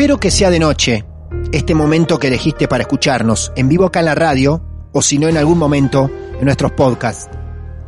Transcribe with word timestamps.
Espero 0.00 0.18
que 0.18 0.30
sea 0.30 0.48
de 0.48 0.58
noche, 0.58 1.04
este 1.52 1.74
momento 1.74 2.18
que 2.18 2.28
elegiste 2.28 2.66
para 2.66 2.84
escucharnos, 2.84 3.52
en 3.54 3.68
vivo 3.68 3.84
acá 3.84 3.98
en 3.98 4.06
la 4.06 4.14
radio, 4.14 4.88
o 4.92 5.02
si 5.02 5.18
no 5.18 5.28
en 5.28 5.36
algún 5.36 5.58
momento 5.58 6.10
en 6.38 6.46
nuestros 6.46 6.72
podcasts. 6.72 7.28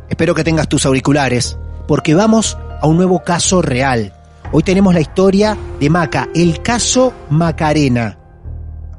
Espero 0.09 0.35
que 0.35 0.43
tengas 0.43 0.69
tus 0.69 0.85
auriculares, 0.85 1.57
porque 1.87 2.13
vamos 2.13 2.55
a 2.79 2.85
un 2.85 2.97
nuevo 2.97 3.23
caso 3.23 3.63
real. 3.63 4.13
Hoy 4.51 4.61
tenemos 4.61 4.93
la 4.93 5.01
historia 5.01 5.57
de 5.79 5.89
Maca, 5.89 6.29
el 6.35 6.61
caso 6.61 7.13
Macarena. 7.31 8.19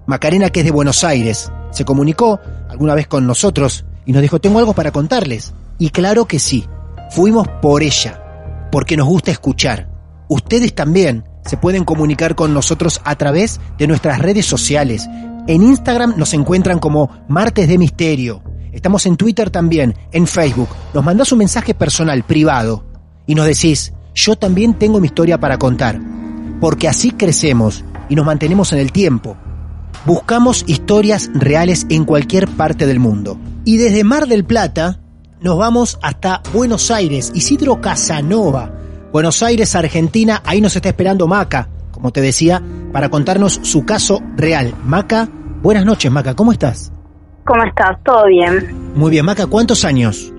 Macarena 0.07 0.51
que 0.51 0.59
es 0.59 0.67
de 0.67 0.73
Buenos 0.73 1.05
Aires, 1.05 1.53
se 1.70 1.85
comunicó 1.85 2.41
alguna 2.69 2.97
vez 2.97 3.07
con 3.07 3.29
nosotros 3.29 3.85
y 4.07 4.12
nos 4.12 4.23
dijo, 4.23 4.41
tengo 4.41 4.59
algo 4.59 4.73
para 4.73 4.91
contarles. 4.91 5.55
Y 5.79 5.91
claro 5.91 6.25
que 6.25 6.41
sí, 6.41 6.67
fuimos 7.11 7.47
por 7.62 7.85
ella, 7.85 8.69
porque 8.73 8.97
nos 8.97 9.07
gusta 9.07 9.31
escuchar. 9.31 9.89
Ustedes 10.27 10.75
también 10.75 11.23
se 11.45 11.56
pueden 11.56 11.84
comunicar 11.84 12.34
con 12.34 12.55
nosotros 12.55 13.00
a 13.05 13.17
través 13.17 13.61
de 13.78 13.87
nuestras 13.87 14.19
redes 14.19 14.47
sociales. 14.47 15.09
En 15.47 15.62
Instagram 15.62 16.14
nos 16.17 16.33
encuentran 16.34 16.78
como 16.78 17.11
Martes 17.28 17.69
de 17.69 17.78
Misterio. 17.78 18.42
Estamos 18.73 19.06
en 19.06 19.17
Twitter 19.17 19.51
también, 19.51 19.95
en 20.11 20.27
Facebook. 20.27 20.69
Nos 20.95 21.05
mandás 21.05 21.33
un 21.33 21.39
mensaje 21.39 21.74
personal, 21.74 22.24
privado, 22.24 22.85
y 23.27 23.35
nos 23.35 23.46
decís, 23.46 23.92
yo 24.14 24.36
también 24.36 24.74
tengo 24.74 25.01
mi 25.01 25.07
historia 25.07 25.39
para 25.39 25.58
contar. 25.58 26.01
Porque 26.61 26.89
así 26.89 27.11
crecemos 27.11 27.85
y 28.08 28.14
nos 28.14 28.27
mantenemos 28.27 28.73
en 28.73 28.79
el 28.79 28.90
tiempo. 28.90 29.36
Buscamos 30.07 30.64
historias 30.67 31.30
reales 31.35 31.86
en 31.89 32.05
cualquier 32.05 32.48
parte 32.48 32.86
del 32.86 33.01
mundo. 33.01 33.39
Y 33.64 33.77
desde 33.77 34.05
Mar 34.05 34.27
del 34.27 34.45
Plata 34.45 35.01
nos 35.40 35.58
vamos 35.58 35.98
hasta 36.02 36.42
Buenos 36.52 36.90
Aires, 36.90 37.33
Isidro 37.35 37.80
Casanova 37.80 38.83
Buenos 39.14 39.45
Aires, 39.45 39.77
Argentina, 39.77 40.42
ahí 40.45 40.61
nos 40.61 40.75
está 40.75 40.89
esperando 40.89 41.29
Maca, 41.29 41.69
como 41.92 42.11
te 42.11 42.20
decía, 42.20 42.61
para 42.92 43.11
contarnos 43.11 43.61
su 43.63 43.86
caso 43.86 44.20
real. 44.36 44.75
Maca, 44.85 45.29
buenas 45.63 45.85
noches, 45.85 46.11
Maca, 46.11 46.35
¿cómo 46.35 46.51
estás? 46.51 46.92
¿Cómo 47.45 47.63
estás? 47.63 47.97
¿Todo 48.05 48.27
bien? 48.27 48.92
Muy 48.97 49.13
bien, 49.13 49.25
Maca, 49.25 49.47
¿cuántos 49.47 49.85
años? 49.85 50.33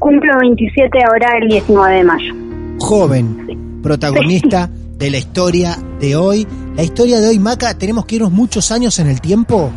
Cumplo 0.00 0.34
27 0.38 0.98
ahora 1.02 1.38
el 1.40 1.48
19 1.48 1.94
de 1.96 2.04
mayo. 2.04 2.34
Joven, 2.78 3.80
protagonista 3.82 4.68
de 4.68 5.10
la 5.10 5.16
historia 5.16 5.78
de 5.98 6.14
hoy. 6.14 6.46
La 6.76 6.82
historia 6.82 7.20
de 7.20 7.28
hoy, 7.28 7.38
Maca, 7.38 7.72
¿tenemos 7.72 8.04
que 8.04 8.16
irnos 8.16 8.32
muchos 8.32 8.70
años 8.70 8.98
en 8.98 9.06
el 9.06 9.22
tiempo? 9.22 9.70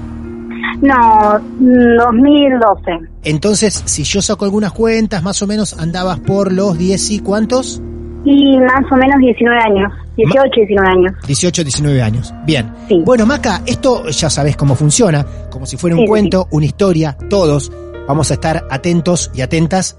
No, 0.81 1.39
2012. 1.61 3.09
Entonces, 3.23 3.83
si 3.85 4.03
yo 4.03 4.21
saco 4.21 4.43
algunas 4.43 4.73
cuentas, 4.73 5.23
más 5.23 5.41
o 5.41 5.47
menos 5.47 5.79
andabas 5.79 6.19
por 6.19 6.51
los 6.51 6.77
10 6.77 7.11
y 7.11 7.19
cuántos? 7.19 7.81
Y 8.25 8.57
más 8.59 8.83
o 8.91 8.95
menos 8.95 9.17
19 9.19 9.59
años, 9.61 9.91
18, 10.15 10.49
19 10.55 10.89
años. 10.89 11.13
18, 11.27 11.63
19 11.63 12.01
años. 12.01 12.33
Bien. 12.45 12.71
Sí. 12.87 13.01
Bueno, 13.05 13.25
Maca, 13.25 13.61
esto 13.65 14.05
ya 14.09 14.29
sabes 14.29 14.55
cómo 14.55 14.75
funciona, 14.75 15.25
como 15.49 15.65
si 15.65 15.75
fuera 15.77 15.95
un 15.95 16.01
Sí, 16.01 16.05
sí, 16.05 16.09
cuento, 16.09 16.47
una 16.51 16.65
historia, 16.65 17.17
todos 17.29 17.71
vamos 18.07 18.31
a 18.31 18.35
estar 18.35 18.63
atentos 18.69 19.29
y 19.33 19.41
atentas 19.41 19.97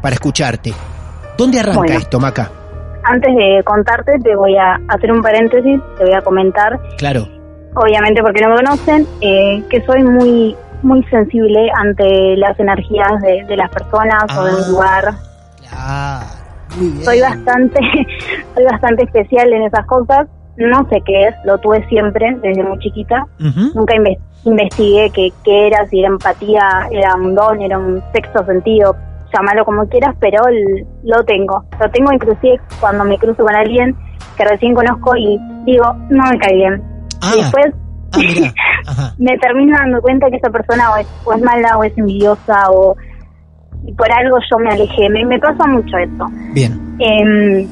para 0.00 0.14
escucharte. 0.14 0.72
¿Dónde 1.36 1.60
arranca 1.60 1.80
Bueno. 1.80 1.98
esto, 1.98 2.18
Maca? 2.20 2.50
Antes 3.04 3.34
de 3.36 3.62
contarte, 3.64 4.18
te 4.22 4.34
voy 4.34 4.56
a 4.56 4.80
hacer 4.88 5.12
un 5.12 5.20
paréntesis, 5.22 5.78
te 5.98 6.04
voy 6.04 6.14
a 6.14 6.22
comentar, 6.22 6.80
Claro. 6.98 7.28
obviamente 7.74 8.22
porque 8.22 8.40
no 8.40 8.48
me 8.50 8.56
conocen, 8.56 9.06
eh, 9.20 9.62
que 9.68 9.84
soy 9.84 10.02
muy 10.02 10.56
muy 10.82 11.02
sensible 11.04 11.70
ante 11.74 12.36
las 12.36 12.58
energías 12.60 13.10
de, 13.22 13.44
de 13.48 13.56
las 13.56 13.70
personas 13.70 14.24
o 14.36 14.44
de 14.44 14.50
Ah. 14.52 14.54
un 14.56 14.72
lugar. 14.72 15.14
Claro. 15.68 16.26
Soy 17.04 17.20
bastante, 17.20 17.78
soy 18.54 18.64
bastante 18.64 19.04
especial 19.04 19.52
en 19.52 19.62
esas 19.62 19.86
cosas. 19.86 20.26
No 20.56 20.88
sé 20.88 21.02
qué 21.04 21.28
es, 21.28 21.34
lo 21.44 21.58
tuve 21.58 21.86
siempre 21.88 22.34
desde 22.42 22.62
muy 22.62 22.78
chiquita. 22.78 23.26
Nunca 23.74 23.94
inve- 23.94 24.18
investigué 24.44 25.10
qué, 25.10 25.30
qué 25.44 25.66
era, 25.66 25.84
si 25.86 26.00
era 26.00 26.08
empatía, 26.08 26.60
era 26.90 27.14
un 27.14 27.34
don, 27.34 27.60
era 27.60 27.78
un 27.78 28.02
sexto 28.12 28.44
sentido, 28.46 28.96
llámalo 29.34 29.64
como 29.66 29.86
quieras, 29.88 30.14
pero 30.18 30.42
lo 31.04 31.24
tengo. 31.24 31.62
Lo 31.78 31.90
tengo 31.90 32.12
inclusive 32.12 32.58
cuando 32.80 33.04
me 33.04 33.18
cruzo 33.18 33.44
con 33.44 33.54
alguien 33.54 33.94
que 34.36 34.44
recién 34.44 34.74
conozco 34.74 35.14
y 35.16 35.38
digo, 35.66 35.92
no 36.08 36.24
me 36.30 36.38
cae 36.38 36.54
bien. 36.54 36.82
Ah. 37.22 37.32
Y 37.34 37.42
después 37.42 37.66
Ah, 38.88 39.12
me 39.18 39.36
termino 39.38 39.76
dando 39.76 40.00
cuenta 40.00 40.30
que 40.30 40.36
esa 40.36 40.48
persona 40.48 40.92
o 40.92 40.96
es, 40.96 41.06
o 41.24 41.32
es 41.34 41.42
mala 41.42 41.76
o 41.76 41.84
es 41.84 41.96
envidiosa 41.98 42.70
o 42.70 42.96
y 43.86 43.92
por 43.94 44.10
algo 44.12 44.36
yo 44.50 44.58
me 44.58 44.70
alejé. 44.70 45.08
Me, 45.10 45.24
me 45.24 45.38
pasa 45.38 45.66
mucho 45.66 45.96
eso. 45.98 46.26
Bien. 46.52 46.72
Em, 46.98 47.68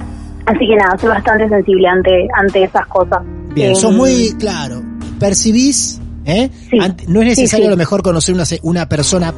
así 0.46 0.58
que 0.66 0.76
nada, 0.76 0.96
soy 0.98 1.08
bastante 1.10 1.48
sensible 1.48 1.88
ante, 1.88 2.28
ante 2.40 2.64
esas 2.64 2.86
cosas. 2.86 3.20
Bien, 3.54 3.70
Em, 3.70 3.74
sos 3.76 3.92
muy 3.94 4.32
claro. 4.38 4.82
Percibís, 5.18 6.00
¿eh? 6.24 6.50
Sí. 6.70 6.78
Ant- 6.78 7.06
no 7.08 7.20
es 7.22 7.26
necesario 7.28 7.46
Sí, 7.48 7.62
sí. 7.62 7.66
a 7.68 7.70
lo 7.70 7.76
mejor 7.76 8.02
conocer 8.02 8.34
una, 8.34 8.44
una 8.62 8.88
persona 8.88 9.32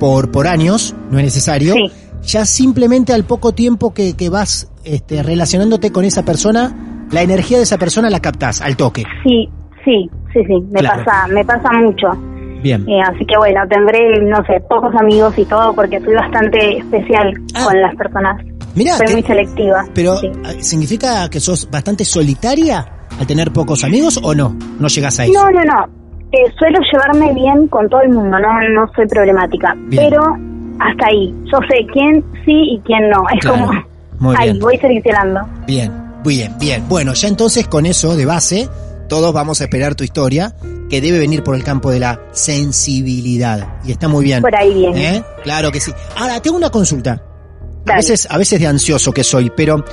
por, 0.00 0.30
por 0.30 0.46
años, 0.46 0.94
no 1.10 1.18
es 1.18 1.24
necesario. 1.24 1.74
Sí. 1.74 1.90
Ya 2.22 2.44
simplemente 2.44 3.12
al 3.12 3.24
poco 3.24 3.52
tiempo 3.52 3.92
que, 3.94 4.14
que 4.16 4.28
vas 4.30 4.70
este, 4.84 5.22
relacionándote 5.22 5.92
con 5.92 6.04
esa 6.04 6.24
persona, 6.24 7.04
la 7.10 7.22
energía 7.22 7.56
de 7.58 7.64
esa 7.64 7.78
persona 7.78 8.10
la 8.10 8.20
captás 8.20 8.60
al 8.60 8.76
toque. 8.76 9.04
Sí, 9.22 9.48
sí, 9.84 10.10
sí, 10.32 10.40
sí, 10.46 10.54
me 10.70 10.80
Claro. 10.80 11.04
pasa, 11.04 11.26
me 11.28 11.44
pasa 11.44 11.70
mucho. 11.72 12.08
Bien. 12.66 12.84
Eh, 12.88 13.00
así 13.00 13.24
que 13.24 13.36
bueno, 13.38 13.60
tendré, 13.68 14.20
no 14.22 14.38
sé, 14.44 14.60
pocos 14.68 14.92
amigos 14.98 15.38
y 15.38 15.44
todo 15.44 15.72
porque 15.74 16.00
soy 16.00 16.14
bastante 16.14 16.78
especial 16.78 17.32
Ah. 17.54 17.64
con 17.66 17.80
las 17.80 17.94
personas. 17.94 18.42
Mirá, 18.74 18.96
soy 18.96 19.06
que- 19.06 19.12
muy 19.12 19.22
selectiva. 19.22 19.84
pero 19.94 20.16
sí. 20.16 20.30
ah, 20.44 20.50
¿significa 20.58 21.28
que 21.30 21.38
sos 21.38 21.70
bastante 21.70 22.04
solitaria 22.04 22.84
al 23.20 23.26
tener 23.26 23.52
pocos 23.52 23.84
amigos 23.84 24.18
o 24.22 24.34
no? 24.34 24.56
No 24.80 24.88
llegás 24.88 25.20
a 25.20 25.24
eso. 25.24 25.32
No, 25.32 25.48
no, 25.50 25.60
no. 25.62 25.86
Eh, 26.32 26.52
suelo 26.58 26.80
llevarme 26.92 27.32
bien 27.34 27.68
con 27.68 27.88
todo 27.88 28.00
el 28.02 28.10
mundo, 28.10 28.36
no, 28.40 28.48
no 28.74 28.90
soy 28.96 29.06
problemática. 29.06 29.72
Bien. 29.86 30.08
Pero 30.10 30.22
hasta 30.80 31.06
ahí. 31.06 31.32
Yo 31.52 31.58
sé 31.70 31.86
quién 31.92 32.22
sí 32.44 32.74
y 32.74 32.80
quién 32.84 33.08
no. 33.10 33.22
Es 33.32 33.40
Claro. 33.40 33.66
como. 33.66 33.80
Muy 34.18 34.34
ahí, 34.38 34.48
bien. 34.50 34.60
voy 34.60 34.76
seleccionando. 34.78 35.40
Bien, 35.68 35.92
bien, 36.24 36.52
bien. 36.58 36.82
Bueno, 36.88 37.12
ya 37.14 37.28
entonces 37.28 37.68
con 37.68 37.86
eso 37.86 38.16
de 38.16 38.26
base, 38.26 38.68
todos 39.08 39.32
vamos 39.32 39.60
a 39.60 39.64
esperar 39.64 39.94
tu 39.94 40.02
historia, 40.04 40.52
que 40.88 41.00
debe 41.00 41.18
venir 41.18 41.42
por 41.42 41.54
el 41.56 41.64
campo 41.64 41.90
de 41.90 42.00
la 42.00 42.20
sensibilidad. 42.32 43.78
Y 43.84 43.92
está 43.92 44.08
muy 44.08 44.24
bien. 44.24 44.42
Por 44.42 44.54
ahí 44.54 44.72
viene. 44.72 45.16
¿Eh? 45.16 45.24
Claro 45.42 45.70
que 45.72 45.80
sí. 45.80 45.92
Ahora, 46.16 46.40
tengo 46.40 46.56
una 46.56 46.70
consulta. 46.70 47.22
A 47.88 47.96
veces, 47.96 48.26
a 48.30 48.36
veces 48.38 48.60
de 48.60 48.66
ansioso 48.66 49.12
que 49.12 49.22
soy, 49.22 49.50
pero 49.56 49.84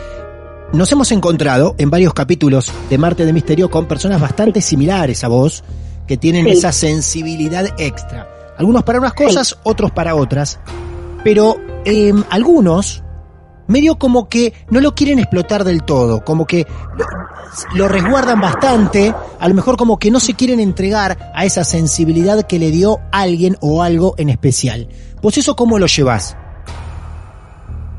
nos 0.74 0.92
hemos 0.92 1.12
encontrado 1.12 1.75
en 1.78 1.90
varios 1.92 2.13
capítulos 2.13 2.72
de 2.90 2.98
Marte 2.98 3.25
de 3.25 3.34
Misterio 3.34 3.69
con 3.69 3.88
personas 3.88 4.19
bastante 4.19 4.62
similares 4.62 5.24
a 5.24 5.28
vos, 5.28 5.63
que 6.07 6.18
tienen 6.18 6.45
Sí. 6.45 6.51
esa 6.54 6.72
sensibilidad 6.72 7.66
extra. 7.78 8.28
Algunos 8.57 8.84
para 8.84 9.00
unas 9.00 9.13
cosas, 9.13 9.57
otros 9.63 9.92
para 9.92 10.16
otras. 10.16 10.60
Pero 11.24 11.57
eh, 11.86 12.12
algunos, 12.31 13.03
medio 13.68 13.95
como 13.95 14.27
que 14.30 14.54
no 14.69 14.80
lo 14.80 14.94
quieren 14.95 15.19
explotar 15.19 15.63
del 15.63 15.83
todo, 15.83 16.24
como 16.24 16.45
que 16.45 16.65
lo, 17.75 17.88
resguardan 17.88 18.42
bastante, 18.42 19.13
a 19.39 19.48
lo 19.48 19.54
mejor 19.54 19.77
como 19.77 19.98
que 19.98 20.12
no 20.12 20.19
se 20.19 20.33
quieren 20.33 20.60
entregar 20.60 21.31
a 21.33 21.45
esa 21.45 21.63
sensibilidad 21.63 22.42
que 22.44 22.60
le 22.60 22.71
dio 22.71 23.00
alguien 23.12 23.56
o 23.62 23.83
algo 23.83 24.15
en 24.18 24.30
especial. 24.30 24.88
¿Vos 25.21 25.38
eso 25.38 25.56
cómo 25.56 25.80
lo 25.80 25.86
llevas? 25.88 26.36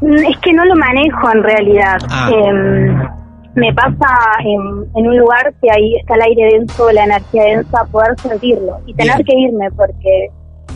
Mm, 0.00 0.14
Es 0.31 0.38
que 0.38 0.52
no 0.52 0.64
lo 0.64 0.75
manejo 0.76 1.31
en 1.32 1.43
realidad. 1.43 1.96
Ah. 2.10 2.31
Em, 2.32 3.08
me 3.55 3.72
pasa 3.72 4.08
en, 4.40 4.84
en 4.96 5.08
un 5.08 5.17
lugar 5.17 5.55
que 5.62 5.70
ahí 5.70 5.94
está 6.00 6.17
el 6.17 6.22
aire 6.22 6.58
denso, 6.58 6.90
la 6.90 7.05
energía 7.05 7.44
densa, 7.44 7.84
poder 7.90 8.19
sentirlo 8.20 8.78
y 8.87 8.94
tener 8.94 9.14
Bien. 9.22 9.26
que 9.26 9.34
irme 9.49 9.70
porque 9.76 10.28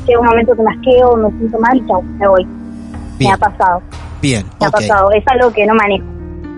llega 0.06 0.20
un 0.20 0.26
momento 0.26 0.55
que 0.55 0.62
me 0.62 0.70
asqueo, 0.70 1.17
me 1.17 1.31
siento 1.38 1.58
mal 1.58 1.76
y 1.76 1.87
chau, 1.88 2.02
me 2.02 2.29
voy. 2.29 2.44
Bien. 3.19 3.31
Me 3.31 3.32
ha 3.32 3.37
pasado, 3.37 3.82
Bien, 4.20 4.44
me 4.61 4.67
ha 4.67 4.70
pasado. 4.70 5.11
Es 5.12 5.25
algo 5.29 5.53
que 5.53 5.67
no 5.67 5.75
manejo. 5.75 6.05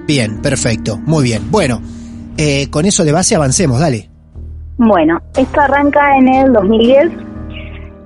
Bien, 0.06 0.40
perfecto, 0.42 0.98
muy 0.98 1.24
bien. 1.24 1.50
Bueno, 1.50 1.80
eh, 2.36 2.68
con 2.70 2.84
eso 2.86 3.04
de 3.04 3.12
base 3.12 3.36
avancemos, 3.36 3.78
dale. 3.80 4.08
Bueno, 4.76 5.20
esto 5.36 5.60
arranca 5.60 6.16
en 6.16 6.28
el 6.28 6.52
2010. 6.52 7.10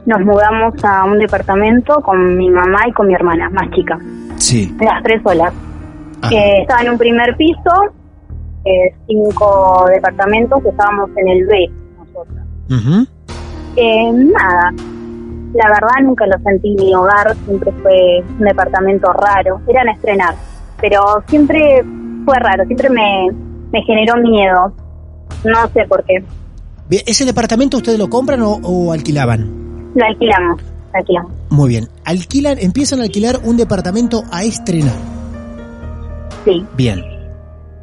Nos 0.06 0.21
mudamos 0.21 0.75
a 0.85 1.05
un 1.05 1.19
departamento 1.19 1.95
con 2.03 2.37
mi 2.37 2.51
mamá 2.51 2.81
y 2.89 2.93
con 2.93 3.06
mi 3.06 3.15
hermana, 3.15 3.49
más 3.51 3.71
chica, 3.71 3.99
Sí. 4.37 4.75
las 4.81 5.03
tres 5.03 5.23
solas. 5.23 5.53
Eh, 6.31 6.62
estaba 6.62 6.83
en 6.83 6.91
un 6.91 6.99
primer 6.99 7.37
piso, 7.37 7.71
eh, 8.65 8.95
cinco 9.06 9.85
departamentos, 9.93 10.59
estábamos 10.65 11.11
en 11.17 11.29
el 11.29 11.47
B 11.47 11.71
nosotros. 11.99 13.09
Eh, 13.77 14.12
nada, 14.12 14.73
la 15.55 15.69
verdad 15.69 16.03
nunca 16.03 16.27
lo 16.27 16.39
sentí 16.43 16.75
mi 16.75 16.95
hogar, 16.95 17.35
siempre 17.47 17.73
fue 17.83 18.23
un 18.39 18.45
departamento 18.45 19.12
raro, 19.12 19.61
eran 19.69 19.89
a 19.89 19.93
estrenar, 19.93 20.35
pero 20.81 21.01
siempre 21.29 21.85
fue 22.25 22.39
raro, 22.39 22.65
siempre 22.67 22.91
me, 22.91 23.29
me 23.73 23.83
generó 23.83 24.17
miedo, 24.17 24.73
no 25.45 25.69
sé 25.73 25.85
por 25.89 26.05
qué, 26.05 26.23
¿Ese 27.06 27.25
departamento 27.25 27.79
ustedes 27.79 27.99
lo 27.99 28.09
compran 28.09 28.43
o, 28.43 28.61
o 28.62 28.93
alquilaban? 28.93 29.91
lo 29.95 30.05
alquilamos, 30.05 30.61
lo 30.93 30.99
alquilamos. 30.99 31.33
Muy 31.51 31.69
bien. 31.69 31.89
Alquilan, 32.05 32.59
empiezan 32.59 33.01
a 33.01 33.05
alquilar 33.05 33.37
un 33.45 33.56
departamento 33.56 34.23
a 34.33 34.43
estrenar. 34.45 34.97
Sí. 36.45 36.65
Bien. 36.77 37.01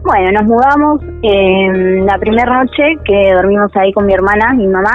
Bueno, 0.04 0.32
nos 0.32 0.44
mudamos 0.44 1.02
eh, 1.24 2.04
la 2.06 2.18
primera 2.18 2.64
noche 2.64 2.84
que 3.06 3.34
dormimos 3.34 3.72
ahí 3.76 3.92
con 3.94 4.06
mi 4.06 4.14
hermana, 4.14 4.54
mi 4.54 4.68
mamá. 4.68 4.94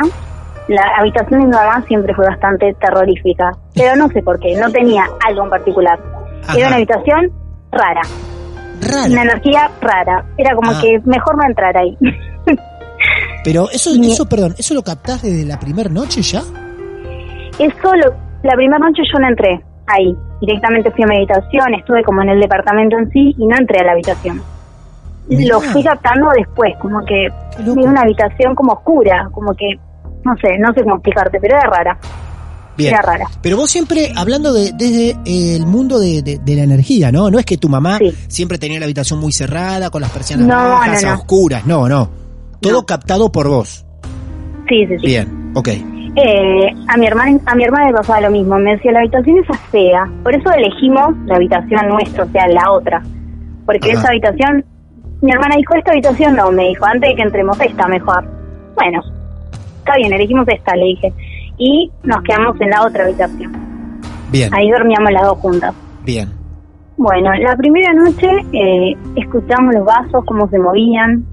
La 0.68 0.82
habitación 0.98 1.40
de 1.40 1.46
mi 1.46 1.52
mamá 1.52 1.84
siempre 1.86 2.12
fue 2.14 2.26
bastante 2.26 2.74
terrorífica, 2.80 3.52
pero 3.74 3.94
no 3.96 4.08
sé 4.08 4.22
por 4.22 4.38
qué, 4.40 4.56
no 4.56 4.70
tenía 4.70 5.04
algo 5.26 5.44
en 5.44 5.50
particular. 5.50 5.98
Ajá. 6.42 6.58
Era 6.58 6.66
una 6.68 6.76
habitación 6.76 7.30
rara, 7.70 8.00
Rara. 8.80 9.06
una 9.10 9.22
energía 9.22 9.70
rara. 9.80 10.24
Era 10.36 10.54
como 10.56 10.72
Ah. 10.72 10.78
que 10.80 10.98
mejor 11.04 11.36
no 11.36 11.44
entrar 11.46 11.76
ahí. 11.76 11.96
Pero 13.44 13.68
eso, 13.70 13.90
perdón, 14.28 14.54
¿eso 14.58 14.74
lo 14.74 14.82
captás 14.82 15.22
desde 15.22 15.44
la 15.46 15.58
primera 15.60 15.88
noche 15.88 16.20
ya? 16.22 16.40
Eso, 17.58 17.94
lo- 17.94 18.14
la 18.42 18.54
primera 18.54 18.78
noche 18.78 19.02
yo 19.12 19.18
no 19.20 19.28
entré 19.28 19.60
ahí. 19.86 20.16
Directamente 20.40 20.90
fui 20.90 21.04
a 21.04 21.06
mi 21.06 21.16
habitación, 21.18 21.74
estuve 21.74 22.02
como 22.02 22.22
en 22.22 22.30
el 22.30 22.40
departamento 22.40 22.98
en 22.98 23.08
sí 23.10 23.34
y 23.38 23.46
no 23.46 23.56
entré 23.56 23.80
a 23.80 23.84
la 23.84 23.92
habitación. 23.92 24.42
Mirá. 25.28 25.54
Lo 25.54 25.60
fui 25.60 25.82
captando 25.84 26.28
después, 26.36 26.74
como 26.78 27.04
que 27.04 27.28
vi 27.60 27.70
una 27.84 28.00
habitación 28.02 28.54
como 28.54 28.72
oscura, 28.72 29.28
como 29.32 29.54
que, 29.54 29.66
no 30.26 30.37
sé, 30.37 30.58
no 30.58 30.73
sé 30.75 30.82
cómo 30.82 30.96
explicarte, 30.96 31.38
pero 31.40 31.56
era 31.56 31.67
rara. 31.70 31.99
Bien. 32.76 32.93
Era 32.93 33.00
rara. 33.02 33.26
Pero 33.40 33.56
vos 33.56 33.70
siempre 33.70 34.12
hablando 34.14 34.52
de, 34.52 34.73
desde 34.75 35.11
eh, 35.25 35.56
el 35.56 35.64
mundo 35.67 35.99
de, 35.99 36.20
de- 36.23 36.38
de 36.38 36.55
la 36.56 36.62
energía, 36.64 37.11
¿no? 37.11 37.31
No 37.31 37.38
es 37.38 37.46
que 37.46 37.56
tu 37.56 37.70
mamá 37.70 37.96
Sí. 37.99 38.12
siempre 38.28 38.58
tenía 38.58 38.78
la 38.78 38.84
habitación 38.84 39.19
muy 39.19 39.32
cerrada, 39.32 39.88
con 39.88 40.02
las 40.02 40.11
persianas 40.11 40.46
No, 40.46 40.55
bajas, 40.55 41.02
no, 41.02 41.08
a 41.11 41.14
oscuras. 41.14 41.67
No, 41.67 41.88
no. 41.88 42.11
Todo 42.61 42.84
captado 42.84 43.32
por 43.32 43.49
vos. 43.49 43.87
Sí, 44.69 44.87
sí, 44.88 44.99
sí. 44.99 45.06
Bien, 45.06 45.52
ok. 45.55 45.69
Eh, 45.69 46.70
a 46.88 46.96
mi 46.96 47.06
hermana 47.06 47.38
a 47.46 47.55
mi 47.55 47.64
hermana 47.64 47.88
le 47.88 47.93
pasaba 47.94 48.20
lo 48.23 48.31
mismo, 48.31 48.56
me 48.58 48.73
decía 48.73 48.90
la 48.93 49.00
habitación 49.00 49.37
es 49.38 49.61
fea, 49.70 50.11
por 50.23 50.34
eso 50.34 50.50
elegimos 50.50 51.14
la 51.26 51.37
habitación 51.37 51.88
nuestra, 51.90 52.25
o 52.25 52.31
sea, 52.31 52.46
la 52.49 52.73
otra, 52.73 53.02
porque 53.67 53.90
Ajá. 53.93 54.00
esa 54.00 54.08
habitación, 54.08 54.64
mi 55.20 55.31
hermana 55.31 55.56
dijo 55.56 55.75
esta 55.75 55.93
habitación 55.93 56.34
no, 56.37 56.50
me 56.52 56.69
dijo 56.69 56.84
antes 56.87 57.11
de 57.11 57.17
que 57.17 57.23
entremos 57.23 57.61
esta 57.61 57.87
mejor. 57.88 58.26
Bueno, 58.75 59.00
está 59.87 59.97
bien, 59.99 60.12
elegimos 60.12 60.47
esta, 60.49 60.75
le 60.77 60.85
dije, 60.85 61.12
y 61.59 61.91
nos 62.03 62.23
quedamos 62.23 62.61
en 62.61 62.71
la 62.71 62.83
otra 62.85 63.05
habitación, 63.05 63.53
Bien, 64.31 64.53
ahí 64.55 64.69
dormíamos 64.71 65.12
las 65.12 65.23
dos 65.23 65.38
juntas. 65.38 65.75
bien. 66.05 66.31
Bueno, 66.99 67.31
la 67.35 67.55
primera 67.56 67.93
noche 67.93 68.27
eh, 68.55 68.97
escuchamos 69.17 69.75
los 69.75 69.85
vasos, 69.85 70.25
cómo 70.27 70.49
se 70.49 70.59
movían, 70.59 71.25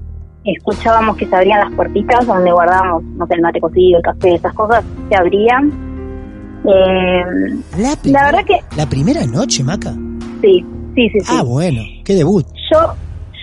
escuchábamos 0.44 1.16
que 1.16 1.26
se 1.26 1.34
abrían 1.34 1.60
las 1.60 1.72
puertitas 1.72 2.26
donde 2.26 2.52
guardábamos, 2.52 3.02
no 3.02 3.26
sé, 3.26 3.34
el 3.34 3.40
mate 3.40 3.60
cocido, 3.60 3.96
el 3.96 4.02
café, 4.04 4.34
esas 4.34 4.52
cosas, 4.52 4.84
se 5.08 5.16
abrían. 5.16 5.72
Eh, 6.66 7.22
La, 8.04 8.24
verdad 8.26 8.44
que- 8.46 8.60
La 8.76 8.86
primera 8.86 9.24
noche, 9.26 9.64
Maca. 9.64 9.92
sí, 10.42 10.64
sí, 10.94 11.08
sí, 11.10 11.20
sí. 11.20 11.26
Ah, 11.38 11.42
bueno. 11.42 11.80
Qué 12.04 12.14
debut. 12.14 12.44
Yo, 12.70 12.78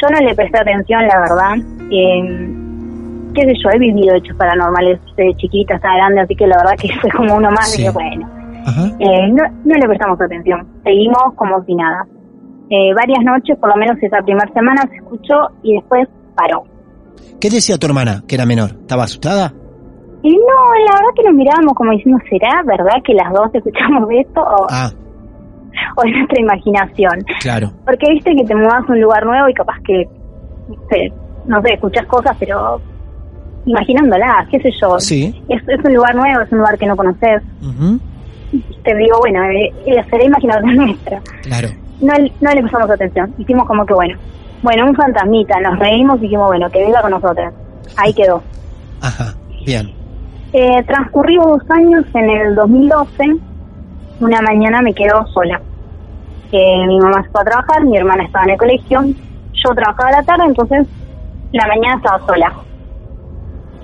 yo 0.02 0.10
no 0.12 0.20
le 0.28 0.36
presté 0.36 0.60
atención, 0.60 1.02
la 1.08 1.20
verdad. 1.22 1.56
Eh, 1.92 2.56
qué 3.34 3.42
sé 3.44 3.54
yo, 3.64 3.70
he 3.74 3.80
vivido 3.80 4.16
hechos 4.16 4.36
paranormales 4.38 5.00
de 5.16 5.34
chiquita 5.38 5.76
hasta 5.76 5.94
grande, 5.96 6.22
así 6.22 6.36
que 6.36 6.48
la 6.48 6.58
verdad 6.58 6.74
que 6.80 6.90
fue 7.02 7.10
como 7.12 7.36
uno 7.36 7.50
más, 7.52 7.72
Sí. 7.72 7.86
y 7.86 7.90
bueno. 7.90 8.30
Eh, 9.00 9.28
no, 9.32 9.44
no 9.66 9.76
le 9.76 9.88
prestamos 9.88 10.22
atención, 10.22 10.68
seguimos 10.84 11.34
como 11.36 11.64
si 11.66 11.74
nada. 11.76 12.06
Eh, 12.70 12.94
varias 12.96 13.24
noches, 13.26 13.58
por 13.58 13.70
lo 13.70 13.76
menos 13.76 13.98
esa 14.02 14.22
primera 14.22 14.48
semana, 14.54 14.84
se 14.90 14.96
escuchó 14.98 15.34
y 15.64 15.76
después 15.76 16.08
paró. 16.36 16.64
¿Qué 17.42 17.50
decía 17.50 17.78
tu 17.78 17.88
hermana, 17.88 18.24
que 18.28 18.36
era 18.36 18.46
menor? 18.46 18.70
¿Estaba 18.82 19.04
asustada? 19.04 19.52
Y 20.24 20.30
no, 20.30 20.38
la 20.86 20.94
verdad 20.94 21.10
que 21.16 21.24
nos 21.24 21.34
mirábamos 21.34 21.74
como 21.74 21.92
diciendo, 21.92 22.22
¿será 22.30 22.62
verdad 22.64 23.02
que 23.04 23.14
las 23.16 23.34
dos 23.34 23.50
escuchamos 23.54 24.08
esto 24.12 24.42
o, 24.42 24.68
Ah, 24.70 24.92
o 25.98 26.04
es 26.06 26.16
nuestra 26.16 26.40
imaginación? 26.42 27.14
claro. 27.42 27.72
Porque 27.84 28.12
viste 28.14 28.36
que 28.36 28.46
te 28.46 28.56
mudas 28.56 28.88
a 28.88 28.92
un 28.92 29.02
lugar 29.02 29.26
nuevo 29.26 29.50
y 29.50 29.54
capaz 29.56 29.80
que, 29.84 30.06
no 30.70 30.76
sé, 30.90 31.12
no 31.48 31.62
sé, 31.64 31.74
escuchas 31.74 32.06
cosas, 32.06 32.38
pero 32.40 32.80
imaginándolas, 33.66 34.48
qué 34.50 34.60
sé 34.60 34.72
yo. 34.82 35.00
Sí. 35.00 35.42
Es, 35.50 35.62
es 35.68 35.84
un 35.84 35.94
lugar 35.94 36.16
nuevo, 36.16 36.42
es 36.42 36.52
un 36.52 36.60
lugar 36.60 36.78
que 36.78 36.86
no 36.86 36.96
conoces. 36.96 37.42
Ujú, 37.62 38.00
Te 38.84 38.96
digo, 38.96 39.20
bueno, 39.20 39.44
eh, 39.46 39.74
eh, 39.86 40.04
será 40.10 40.24
imaginación 40.24 40.76
nuestra. 40.76 41.22
Claro. 41.44 41.70
no, 42.02 42.14
no 42.42 42.52
le 42.52 42.62
prestamos 42.62 42.90
atención. 42.90 43.34
Hicimos 43.38 43.68
como 43.68 43.86
que 43.86 43.94
bueno. 43.94 44.18
Bueno, 44.64 44.86
un 44.86 44.96
fantasmita, 44.96 45.60
nos 45.62 45.80
reímos 45.80 46.18
y 46.20 46.24
dijimos, 46.24 46.48
bueno, 46.48 46.70
que 46.70 46.80
venga 46.84 47.02
con 47.02 47.12
nosotros. 47.12 47.52
Ahí 47.98 48.14
quedó. 48.14 48.44
Ajá. 49.02 49.34
Bien. 49.66 49.92
Eh, 50.54 50.84
transcurridos 50.86 51.46
dos 51.48 51.72
años, 51.72 52.06
en 52.14 52.30
el 52.30 52.56
2012, 52.56 53.24
una 54.20 54.42
mañana 54.42 54.82
me 54.82 54.94
quedo 54.94 55.26
sola. 55.28 55.60
Eh, 56.52 56.86
mi 56.88 57.00
mamá 57.00 57.24
se 57.24 57.30
fue 57.30 57.42
a 57.42 57.46
trabajar, 57.46 57.86
mi 57.86 57.98
hermana 57.98 58.26
estaba 58.26 58.44
en 58.46 58.52
el 58.52 58.58
colegio, 58.58 59.02
yo 59.54 59.74
trabajaba 59.74 60.10
a 60.10 60.12
la 60.12 60.24
tarde, 60.24 60.44
entonces 60.48 60.86
la 61.54 61.66
mañana 61.68 61.96
estaba 61.96 62.26
sola. 62.26 62.54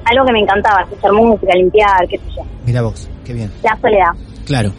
Algo 0.09 0.25
que 0.25 0.33
me 0.33 0.39
encantaba, 0.39 0.83
escuchar 0.83 1.11
música, 1.11 1.53
limpiar, 1.53 2.07
qué 2.09 2.17
sé 2.17 2.29
yo. 2.35 2.43
Mira 2.65 2.81
vos. 2.81 3.09
Qué 3.25 3.33
bien. 3.33 3.51
La 3.63 3.75
soledad. 3.77 4.13
Claro. 4.45 4.69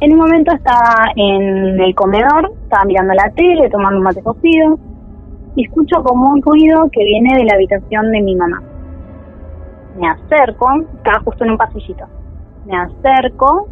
En 0.00 0.12
un 0.12 0.18
momento 0.18 0.54
estaba 0.54 1.10
en 1.16 1.80
el 1.80 1.94
comedor, 1.94 2.52
estaba 2.62 2.84
mirando 2.84 3.12
la 3.14 3.30
tele, 3.34 3.68
tomando 3.70 3.98
un 3.98 4.04
mate 4.04 4.22
cocido, 4.22 4.78
y 5.54 5.64
escucho 5.64 6.02
como 6.02 6.30
un 6.30 6.42
ruido 6.42 6.88
que 6.92 7.04
viene 7.04 7.36
de 7.36 7.44
la 7.44 7.54
habitación 7.54 8.10
de 8.12 8.22
mi 8.22 8.36
mamá. 8.36 8.62
Me 9.98 10.08
acerco, 10.08 10.66
estaba 10.96 11.20
justo 11.24 11.44
en 11.44 11.50
un 11.50 11.58
pasillito. 11.58 12.04
Me 12.66 12.76
acerco 12.76 13.68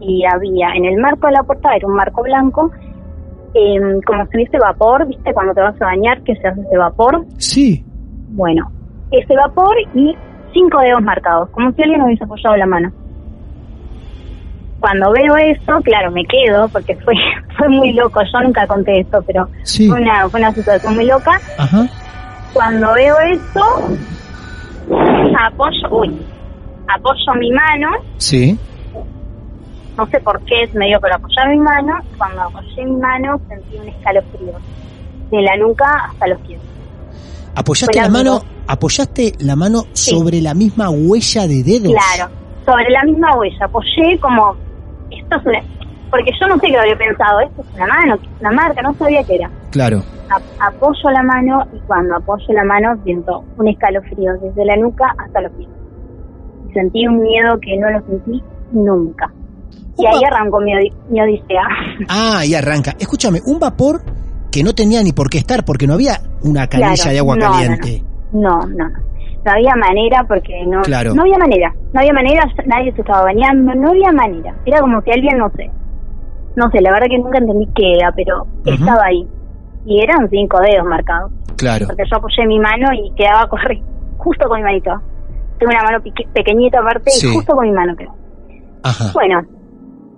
y 0.00 0.24
había 0.24 0.68
en 0.74 0.84
el 0.86 1.00
marco 1.00 1.26
de 1.26 1.32
la 1.34 1.42
puerta, 1.42 1.74
era 1.74 1.86
un 1.86 1.94
marco 1.94 2.22
blanco, 2.22 2.70
em, 3.54 4.00
como 4.02 4.24
si 4.26 4.36
hubiese 4.36 4.58
vapor, 4.58 5.06
¿viste? 5.06 5.32
Cuando 5.32 5.54
te 5.54 5.60
vas 5.60 5.80
a 5.80 5.86
bañar, 5.86 6.22
que 6.22 6.34
se 6.36 6.48
hace 6.48 6.60
ese 6.60 6.76
vapor. 6.76 7.26
Sí. 7.38 7.84
Bueno, 8.30 8.70
ese 9.18 9.34
vapor 9.34 9.74
y 9.94 10.14
cinco 10.52 10.80
dedos 10.80 11.02
marcados, 11.02 11.48
como 11.50 11.72
si 11.72 11.82
alguien 11.82 12.02
hubiese 12.02 12.24
apoyado 12.24 12.56
la 12.56 12.66
mano. 12.66 12.92
Cuando 14.80 15.12
veo 15.12 15.36
eso, 15.36 15.80
claro, 15.82 16.10
me 16.10 16.24
quedo, 16.26 16.68
porque 16.68 16.94
fue, 16.96 17.14
fue 17.56 17.68
muy 17.68 17.92
loco, 17.94 18.20
yo 18.32 18.40
nunca 18.40 18.66
conté 18.66 19.00
esto, 19.00 19.22
pero 19.26 19.48
Sí. 19.62 19.88
fue, 19.88 20.00
una, 20.00 20.28
fue 20.28 20.40
una 20.40 20.52
situación 20.52 20.94
muy 20.94 21.06
loca. 21.06 21.40
Ajá. 21.58 21.86
Cuando 22.52 22.92
veo 22.94 23.16
eso, 23.20 23.88
apoyo, 25.46 25.88
uy, 25.90 26.20
apoyo 26.94 27.34
mi 27.38 27.50
mano, 27.50 27.88
Sí. 28.18 28.58
no 29.96 30.06
sé 30.08 30.20
por 30.20 30.40
qué 30.44 30.68
me 30.74 30.86
dio 30.86 31.00
por 31.00 31.12
apoyar 31.12 31.48
mi 31.48 31.58
mano, 31.58 31.94
cuando 32.18 32.42
apoyé 32.42 32.84
mi 32.84 32.96
mano 32.96 33.40
sentí 33.48 33.76
un 33.78 33.88
escalofrío. 33.88 34.52
de 35.30 35.40
la 35.42 35.56
nuca 35.56 35.86
hasta 36.10 36.28
los 36.28 36.38
pies. 36.42 36.60
¿Apoyaste 37.56 37.98
la 37.98 38.08
mano. 38.08 38.40
Apoyaste 38.66 39.32
la 39.40 39.56
mano 39.56 39.84
sobre 39.92 40.40
la 40.40 40.54
misma 40.54 40.90
huella 40.90 41.46
de 41.46 41.62
dedos? 41.62 41.92
Claro, 41.92 42.30
sobre 42.64 42.90
la 42.90 43.02
misma 43.04 43.36
huella. 43.36 43.64
Apoyé 43.66 44.18
como, 44.20 44.54
esto 45.10 45.36
es 45.36 45.46
una, 45.46 45.58
porque 46.10 46.30
yo 46.40 46.46
no 46.46 46.54
sé 46.56 46.66
qué 46.66 46.72
lo 46.72 46.80
había 46.80 46.96
pensado, 46.98 47.40
esto 47.40 47.62
es 47.62 47.74
una 47.76 47.86
mano, 47.86 48.14
es 48.14 48.20
una 48.40 48.50
marca, 48.52 48.82
no 48.82 48.94
sabía 48.94 49.22
qué 49.24 49.36
era. 49.36 49.50
Claro. 49.70 50.02
A- 50.30 50.66
apoyo 50.68 51.10
la 51.10 51.22
mano 51.22 51.64
y 51.74 51.78
cuando 51.86 52.16
apoyo 52.16 52.46
la 52.54 52.64
mano 52.64 52.96
siento 53.04 53.44
un 53.58 53.68
escalofrío 53.68 54.32
desde 54.40 54.64
la 54.64 54.76
nuca 54.76 55.14
hasta 55.18 55.40
los 55.42 55.52
pies. 55.52 55.68
Y 56.70 56.72
sentí 56.72 57.06
un 57.06 57.20
miedo 57.20 57.58
que 57.60 57.76
no 57.76 57.90
lo 57.90 58.00
sentí 58.06 58.42
nunca. 58.72 59.30
Y 59.98 60.06
ahí 60.06 60.20
arrancó 60.26 60.60
mi, 60.60 60.72
mi 61.10 61.20
odisea. 61.20 61.62
Ah, 62.08 62.38
ahí 62.38 62.54
arranca. 62.54 62.94
Escúchame, 62.98 63.40
un 63.46 63.60
vapor 63.60 64.02
que 64.50 64.62
no 64.64 64.74
tenía 64.74 65.02
ni 65.02 65.12
por 65.12 65.28
qué 65.30 65.38
estar 65.38 65.64
porque 65.64 65.86
no 65.86 65.94
había 65.94 66.20
una 66.42 66.66
canilla 66.68 66.94
Claro, 66.94 67.10
de 67.12 67.18
agua 67.18 67.36
no, 67.36 67.40
caliente. 67.52 68.02
No, 68.02 68.08
no, 68.08 68.13
no. 68.34 68.60
No 69.44 69.52
había 69.52 69.74
manera 69.76 70.24
porque 70.26 70.64
no, 70.66 70.80
Claro. 70.82 71.14
no 71.14 71.22
había 71.22 71.36
manera. 71.38 71.72
No 71.92 72.00
había 72.00 72.12
manera, 72.14 72.44
nadie 72.66 72.92
se 72.92 73.00
estaba 73.02 73.24
bañando, 73.24 73.74
no 73.74 73.90
había 73.90 74.10
manera. 74.12 74.54
Era 74.64 74.80
como 74.80 75.00
si 75.02 75.10
alguien, 75.10 75.36
no 75.38 75.50
sé, 75.50 75.70
no 76.56 76.70
sé, 76.70 76.80
la 76.80 76.90
verdad 76.92 77.06
que 77.10 77.18
nunca 77.18 77.38
entendí 77.38 77.68
qué 77.74 77.92
era, 77.98 78.10
pero 78.12 78.46
estaba 78.64 79.04
ahí. 79.04 79.26
Y 79.86 80.00
eran 80.02 80.28
cinco 80.30 80.58
dedos 80.60 80.86
marcados. 80.86 81.30
Claro. 81.58 81.86
Porque 81.86 82.04
yo 82.10 82.16
apoyé 82.16 82.46
mi 82.46 82.58
mano 82.58 82.88
y 82.94 83.12
quedaba 83.16 83.46
correr 83.50 83.78
justo 84.16 84.48
con 84.48 84.58
mi 84.58 84.64
manito. 84.64 84.92
Tengo 85.58 85.72
una 85.72 85.82
mano 85.84 86.02
pequeñita 86.32 86.80
aparte 86.80 87.10
Sí. 87.10 87.28
y 87.28 87.34
justo 87.34 87.54
con 87.54 87.66
mi 87.66 87.72
mano 87.72 87.94
quedó. 87.96 88.12
Ajá. 88.82 89.10
Bueno, 89.12 89.42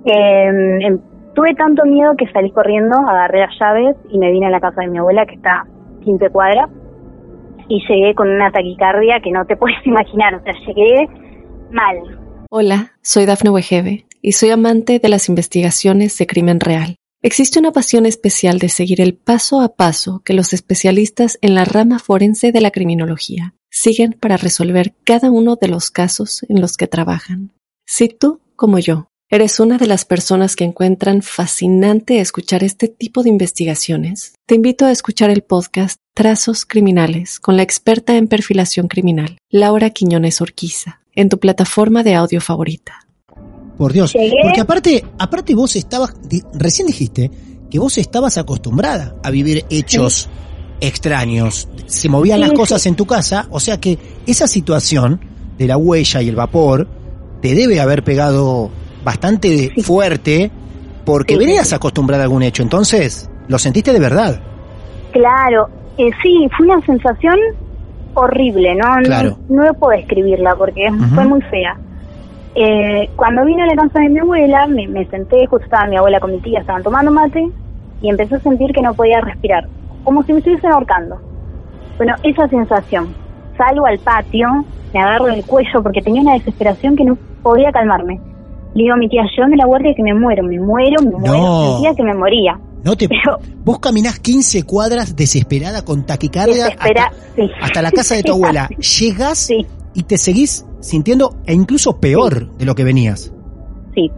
eh, 0.05 0.97
tuve 1.35 1.55
tanto 1.55 1.85
miedo 1.85 2.13
que 2.17 2.27
salí 2.33 2.51
corriendo, 2.53 2.97
agarré 2.99 3.41
las 3.41 3.59
llaves 3.59 3.97
y 4.11 4.19
me 4.19 4.31
vine 4.31 4.47
a 4.47 4.51
la 4.51 4.61
casa 4.61 4.83
de 4.83 4.89
mi 4.89 4.99
abuela 4.99 5.27
que 5.27 5.35
está 5.35 5.61
a 5.63 5.67
15 6.05 6.31
cuadras 6.31 6.71
y 7.69 7.81
llegué 7.89 8.15
con 8.15 8.29
una 8.29 8.51
taquicardia 8.51 9.21
que 9.21 9.31
no 9.31 9.45
te 9.47 9.57
puedes 9.59 9.85
imaginar, 9.87 10.35
o 10.35 10.43
sea, 10.43 10.53
llegué 10.67 11.09
mal. 11.71 11.97
Hola, 12.51 12.93
soy 13.03 13.27
Dafne 13.27 13.51
Wegebe 13.51 14.07
y 14.23 14.33
soy 14.33 14.51
amante 14.51 14.99
de 14.99 15.09
las 15.09 15.29
investigaciones 15.29 16.17
de 16.19 16.27
crimen 16.27 16.61
real. 16.61 16.97
Existe 17.23 17.59
una 17.59 17.73
pasión 17.73 18.07
especial 18.07 18.59
de 18.59 18.69
seguir 18.69 19.01
el 19.01 19.15
paso 19.15 19.61
a 19.61 19.75
paso 19.75 20.23
que 20.25 20.33
los 20.33 20.53
especialistas 20.53 21.39
en 21.43 21.55
la 21.55 21.65
rama 21.65 21.99
forense 21.99 22.53
de 22.53 22.61
la 22.61 22.71
criminología 22.71 23.55
siguen 23.71 24.13
para 24.13 24.37
resolver 24.37 24.95
cada 25.05 25.31
uno 25.31 25.57
de 25.57 25.69
los 25.69 25.91
casos 25.91 26.45
en 26.49 26.61
los 26.61 26.77
que 26.77 26.87
trabajan. 26.87 27.53
Si 27.85 28.09
tú, 28.09 28.41
como 28.55 28.79
yo, 28.79 29.09
eres 29.29 29.59
una 29.59 29.77
de 29.77 29.87
las 29.87 30.05
personas 30.05 30.55
que 30.55 30.65
encuentran 30.65 31.23
fascinante 31.23 32.21
escuchar 32.21 32.63
este 32.63 32.89
tipo 32.89 33.23
de 33.23 33.31
investigaciones, 33.31 34.35
te 34.47 34.55
invito 34.55 34.87
a 34.87 34.93
escuchar 34.93 35.31
el 35.31 35.43
podcast 35.43 35.99
Trazos 36.17 36.65
Criminales 36.65 37.39
con 37.39 37.59
la 37.59 37.63
experta 37.63 38.17
en 38.17 38.27
perfilación 38.27 38.89
criminal, 38.89 39.37
Laura 39.51 39.91
Quiñones 39.91 40.41
Orquiza, 40.41 41.01
en 41.15 41.29
tu 41.29 41.39
plataforma 41.39 42.03
de 42.03 42.15
audio 42.15 42.41
favorita. 42.41 43.07
Por 43.77 43.93
Dios. 43.93 44.15
Porque 44.43 44.63
aparte, 44.63 45.05
aparte 45.19 45.55
vos 45.55 45.77
estabas, 45.77 46.15
recién 46.55 46.87
dijiste 46.87 47.31
que 47.71 47.79
vos 47.79 47.99
estabas 47.99 48.39
acostumbrada 48.39 49.15
a 49.23 49.31
vivir 49.31 49.67
hechos 49.69 50.31
extraños. 50.81 51.69
Se 51.85 52.09
movían 52.09 52.39
Sí, 52.39 52.41
las 52.41 52.51
sí. 52.51 52.57
cosas 52.57 52.87
en 52.87 52.97
tu 52.97 53.05
casa, 53.05 53.47
o 53.51 53.61
sea 53.61 53.79
que 53.79 53.99
esa 54.27 54.47
situación 54.47 55.21
de 55.59 55.67
la 55.67 55.77
huella 55.77 56.23
y 56.23 56.31
el 56.31 56.37
vapor 56.37 56.89
te 57.43 57.55
debe 57.55 57.79
haber 57.79 58.03
pegado 58.03 58.71
bastante 59.05 59.71
fuerte 59.83 60.51
porque 61.05 61.37
venías 61.37 61.69
sí. 61.69 61.75
acostumbrada 61.75 62.23
a 62.23 62.25
algún 62.25 62.43
hecho. 62.43 62.63
Entonces, 62.63 63.29
lo 63.49 63.59
sentiste 63.59 63.93
de 63.93 64.01
verdad. 64.01 64.41
Claro, 65.13 65.69
eh, 65.99 66.11
sí, 66.23 66.49
fue 66.57 66.67
una 66.67 66.81
sensación 66.83 67.37
horrible, 68.15 68.75
¿no? 68.75 68.97
No- 68.97 69.03
Claro. 69.03 69.39
No, 69.49 69.65
lo 69.65 69.75
puedo 69.75 69.97
describirla 69.97 70.55
porque 70.57 70.89
Ujú. 70.91 71.15
fue 71.15 71.25
muy 71.27 71.43
fea. 71.43 71.79
Eh, 72.55 73.11
cuando 73.17 73.45
vine 73.45 73.63
a 73.63 73.67
la 73.67 73.75
casa 73.77 74.01
de 74.01 74.09
mi 74.09 74.19
abuela, 74.19 74.67
me, 74.67 74.89
me 74.89 75.07
senté, 75.07 75.47
justo 75.47 75.65
estaba 75.65 75.87
mi 75.89 75.97
abuela 75.97 76.21
con 76.21 76.33
mi 76.33 76.41
tía, 76.41 76.61
estaban 76.61 76.83
tomando 76.83 77.13
mate, 77.13 77.47
y 78.01 78.09
empecé 78.09 78.37
a 78.37 78.41
sentir 78.41 78.73
que 78.73 78.81
no 78.81 78.95
podía 78.95 79.21
respirar, 79.21 79.65
como 80.03 80.23
si 80.25 80.33
me 80.33 80.39
estuviesen 80.39 80.73
ahorcando. 80.73 81.21
Bueno, 81.99 82.15
esa 82.23 82.49
sensación. 82.49 83.15
Salgo 83.59 83.87
al 83.87 83.99
patio, 84.01 84.49
me 84.93 85.01
agarro 85.01 85.27
del 85.27 85.45
cuello 85.45 85.83
porque 85.83 86.01
tenía 86.03 86.23
una 86.23 86.35
desesperación 86.35 86.97
que 86.97 87.05
no 87.05 87.19
podía 87.43 87.71
calmarme. 87.73 88.21
Le 88.75 88.83
digo 88.83 88.95
a 88.95 88.99
mi 88.99 89.09
tía, 89.09 89.25
llévame 89.35 89.57
la 89.57 89.67
guardia 89.67 89.95
que 89.95 90.03
me 90.03 90.15
muero, 90.15 90.43
me 90.43 90.59
muero, 90.61 91.03
me 91.03 91.11
muero. 91.11 91.33
No. 91.37 91.73
Sentía 91.73 91.95
que 91.95 92.03
me 92.03 92.15
moría. 92.15 92.59
No 92.85 92.95
te, 92.97 93.09
Pero- 93.09 93.39
vos 93.65 93.79
caminás 93.81 94.19
15 94.21 94.63
cuadras 94.65 95.17
desesperada 95.17 95.85
con 95.85 96.07
taquicardia 96.07 96.65
Desespera, 96.67 97.05
hasta, 97.07 97.35
sí. 97.35 97.51
hasta 97.61 97.83
la 97.83 97.91
casa 97.91 98.15
de 98.15 98.23
tu 98.23 98.33
abuela. 98.35 98.69
Llegás 99.01 99.39
Sí. 99.39 99.67
y 99.95 100.03
te 100.05 100.17
seguís 100.19 100.65
sintiendo 100.81 101.37
e 101.47 101.53
incluso 101.55 101.99
peor 102.01 102.53
de 102.57 102.65
lo 102.65 102.75
que 102.75 102.85
venías. 102.85 103.33
Sí. 103.95 104.11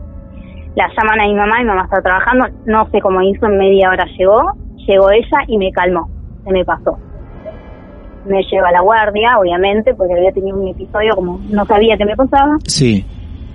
La 0.77 0.87
llaman 0.97 1.21
a 1.21 1.25
mi 1.27 1.35
mamá, 1.35 1.59
mi 1.61 1.65
mamá 1.65 1.85
está 1.85 2.03
trabajando, 2.03 2.45
no 2.67 2.89
sé 2.91 3.01
cómo 3.01 3.23
hizo, 3.23 3.47
en 3.47 3.57
media 3.59 3.89
hora 3.89 4.05
llegó, 4.19 4.53
llegó 4.87 5.11
ella 5.11 5.39
y 5.47 5.57
me 5.57 5.73
calmó, 5.73 6.09
se 6.45 6.53
me 6.53 6.65
pasó. 6.65 6.99
Me 8.27 8.43
lleva 8.43 8.69
a 8.69 8.73
la 8.73 8.83
guardia, 8.83 9.39
obviamente, 9.41 9.95
porque 9.95 10.13
había 10.15 10.31
tenido 10.33 10.57
un 10.59 10.69
episodio 10.69 11.15
como 11.15 11.41
no 11.49 11.65
sabía 11.65 11.97
qué 11.97 12.05
me 12.05 12.15
pasaba, 12.15 12.57
Sí. 12.67 13.05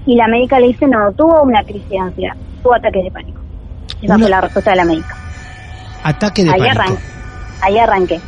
y 0.08 0.16
la 0.16 0.28
médica 0.28 0.60
le 0.60 0.68
dice, 0.68 0.88
no, 0.88 1.12
tuvo 1.14 1.44
una 1.44 1.64
crisis 1.64 1.88
de 1.90 2.00
ansiedad, 2.00 2.36
tuvo 2.64 2.74
ataques 2.74 3.04
de 3.04 3.12
pánico. 3.12 3.40
Esa 4.02 4.16
Una- 4.16 4.20
fue 4.24 4.30
la 4.30 4.42
respuesta 4.42 4.72
de 4.72 4.78
la 4.78 4.86
médica. 4.86 5.16
Ataque 6.04 6.44
de 6.44 6.50
Ahí, 6.52 6.60
pánico. 6.60 6.82
arran- 6.82 6.98
ahí 7.62 7.78
arranqué. 7.78 8.20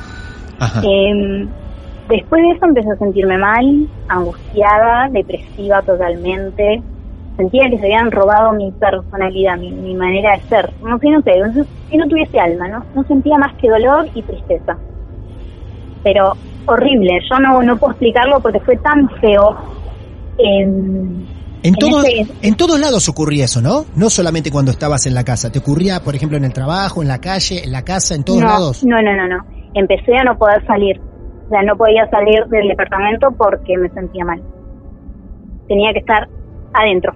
Ajá. 0.60 0.82
Eh, 0.84 1.48
después 2.10 2.42
de 2.42 2.52
eso 2.52 2.66
empecé 2.66 2.90
a 2.92 2.96
sentirme 2.98 3.38
mal, 3.38 3.88
angustiada, 4.08 5.10
depresiva 5.12 5.82
totalmente. 5.82 6.82
Sentía 7.36 7.70
que 7.70 7.78
se 7.78 7.84
habían 7.86 8.12
robado 8.12 8.54
mi 8.54 8.72
personalidad, 8.72 9.58
mi, 9.58 9.70
mi 9.72 9.94
manera 9.94 10.32
de 10.38 10.44
ser. 10.48 10.74
No 10.82 10.98
sé, 11.00 11.10
no 11.10 11.22
sé, 11.22 11.38
no 11.40 11.66
si 11.90 11.98
no 11.98 12.08
tuviese 12.08 12.40
alma, 12.40 12.70
¿no? 12.70 12.86
No 12.96 13.04
sentía 13.04 13.38
más 13.38 13.54
que 13.58 13.68
dolor 13.70 14.08
y 14.14 14.22
tristeza. 14.24 14.78
Pero 16.04 16.32
horrible, 16.66 17.20
yo 17.30 17.40
no, 17.40 17.62
no 17.62 17.78
puedo 17.78 17.92
explicarlo 17.92 18.40
porque 18.40 18.60
fue 18.62 18.78
tan 18.78 19.10
feo. 19.20 19.58
Em, 20.38 21.26
En, 21.68 21.76
todo- 21.76 22.04
ese- 22.04 22.28
en 22.42 22.56
todos 22.56 22.80
lados 22.80 23.10
ocurría 23.10 23.46
eso, 23.46 23.62
¿no? 23.62 23.86
No 23.96 24.10
solamente 24.10 24.52
cuando 24.52 24.72
estabas 24.72 25.06
en 25.08 25.14
la 25.16 25.24
casa. 25.24 25.52
¿Te 25.52 25.60
ocurría, 25.60 26.00
por 26.02 26.16
ejemplo, 26.16 26.38
en 26.38 26.46
el 26.46 26.54
trabajo, 26.54 27.02
en 27.02 27.08
la 27.08 27.20
calle, 27.20 27.64
en 27.64 27.72
la 27.72 27.84
casa, 27.84 28.16
en 28.16 28.24
todos 28.24 28.42
no, 28.42 28.48
lados? 28.48 28.84
No, 28.84 29.02
no, 29.02 29.16
no, 29.16 29.28
no. 29.28 29.44
Empecé 29.74 30.16
a 30.18 30.24
no 30.24 30.38
poder 30.38 30.66
salir. 30.68 31.00
O 31.46 31.50
sea, 31.50 31.62
no 31.64 31.76
podía 31.76 32.08
salir 32.10 32.46
del 32.50 32.68
departamento 32.70 33.32
porque 33.38 33.78
me 33.78 33.90
sentía 33.90 34.24
mal. 34.26 34.42
Tenía 35.68 35.92
que 35.94 36.00
estar 36.00 36.28
adentro. 36.74 37.14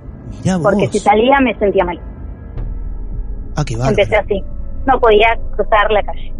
Porque 0.61 0.87
si 0.87 0.99
salía 0.99 1.39
me 1.41 1.57
sentía 1.57 1.83
mal. 1.85 1.99
Ah, 3.55 3.63
qué. 3.65 3.73
Empecé 3.73 4.15
así. 4.15 4.43
No 4.85 4.99
podía 4.99 5.37
cruzar 5.55 5.91
la 5.91 6.01
calle. 6.03 6.33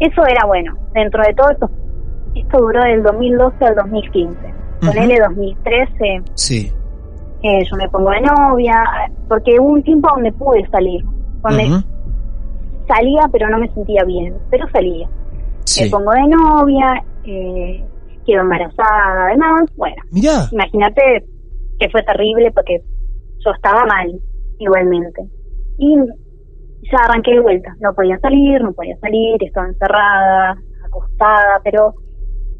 Eso 0.00 0.26
era 0.26 0.46
bueno. 0.46 0.76
Dentro 0.94 1.22
de 1.22 1.34
todo 1.34 1.50
esto, 1.50 1.70
esto 2.34 2.58
duró 2.58 2.82
del 2.82 3.02
2012 3.02 3.64
al 3.64 3.74
2015. 3.76 4.54
Él 4.82 5.18
2013 5.28 6.22
Sí. 6.34 6.72
eh, 7.42 7.64
yo 7.70 7.76
me 7.76 7.88
pongo 7.88 8.10
de 8.10 8.20
novia, 8.20 8.74
porque 9.28 9.58
hubo 9.58 9.70
un 9.74 9.82
tiempo 9.82 10.08
donde 10.14 10.32
pude 10.32 10.66
salir. 10.70 11.02
Donde 11.42 11.82
salía 12.88 13.22
pero 13.32 13.48
no 13.48 13.58
me 13.58 13.68
sentía 13.72 14.04
bien, 14.04 14.34
pero 14.50 14.66
salía. 14.72 15.08
Sí. 15.64 15.84
Me 15.84 15.90
pongo 15.90 16.10
de 16.12 16.26
novia, 16.28 17.02
eh, 17.24 17.84
quedo 18.26 18.40
embarazada, 18.42 19.26
además, 19.28 19.64
bueno, 19.76 19.96
Mirá. 20.10 20.48
imagínate 20.52 21.24
que 21.78 21.88
fue 21.90 22.02
terrible 22.02 22.50
porque 22.52 22.80
yo 23.44 23.50
estaba 23.52 23.84
mal 23.86 24.08
igualmente. 24.58 25.22
Y 25.78 25.96
ya 26.90 26.98
arranqué 27.04 27.32
de 27.32 27.40
vuelta, 27.40 27.74
no 27.80 27.92
podía 27.94 28.18
salir, 28.18 28.62
no 28.62 28.72
podía 28.72 28.96
salir, 28.98 29.42
estaba 29.42 29.66
encerrada, 29.68 30.56
acostada, 30.84 31.60
pero 31.64 31.94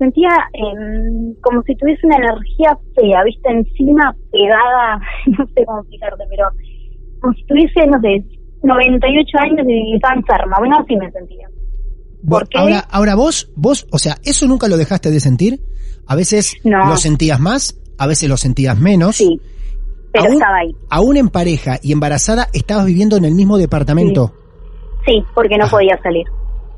sentía 0.03 0.29
em, 0.53 1.35
como 1.41 1.63
si 1.63 1.75
tuviese 1.77 2.07
una 2.07 2.17
energía 2.17 2.77
fea, 2.95 3.23
viste, 3.25 3.51
encima 3.51 4.15
pegada, 4.31 5.01
no 5.39 5.47
sé 5.55 5.65
cómo 5.65 5.81
explicarte, 5.81 6.25
pero 6.31 6.45
como 7.21 7.33
si 7.35 7.45
tuviese, 7.47 7.87
no 7.87 8.01
sé, 8.01 8.25
98 8.63 9.39
años 9.41 9.67
y 9.69 9.95
estaba 9.95 10.15
enferma, 10.17 10.57
bueno, 10.59 10.77
así 10.81 10.97
me 10.97 11.11
sentía. 11.13 11.49
Vos- 12.23 12.41
¿Por 12.41 12.49
qué? 12.49 12.59
Ahora, 12.59 12.79
ahora 12.91 13.15
vos, 13.15 13.51
vos, 13.57 13.87
o 13.93 13.99
sea, 13.99 14.17
¿eso 14.25 14.47
nunca 14.47 14.69
lo 14.69 14.77
dejaste 14.77 15.11
de 15.11 15.21
sentir? 15.21 15.61
A 16.07 16.15
veces 16.17 16.57
No. 16.65 16.87
lo 16.89 16.97
sentías 16.97 17.41
más, 17.41 17.81
a 17.99 18.07
veces 18.07 18.29
lo 18.29 18.37
sentías 18.37 18.79
menos. 18.79 19.17
Sí, 19.17 19.41
pero 20.13 20.25
Aún- 20.27 20.35
estaba 20.35 20.57
ahí. 20.59 20.75
Aún 20.91 21.17
en 21.17 21.29
pareja 21.31 21.79
y 21.83 21.93
embarazada, 21.93 22.47
estabas 22.53 22.87
viviendo 22.87 23.17
en 23.17 23.25
el 23.25 23.35
mismo 23.35 23.57
departamento. 23.59 24.33
Sí, 25.07 25.23
porque 25.35 25.57
no 25.59 25.65
Ah. 25.67 25.71
podía 25.71 25.99
salir. 26.03 26.27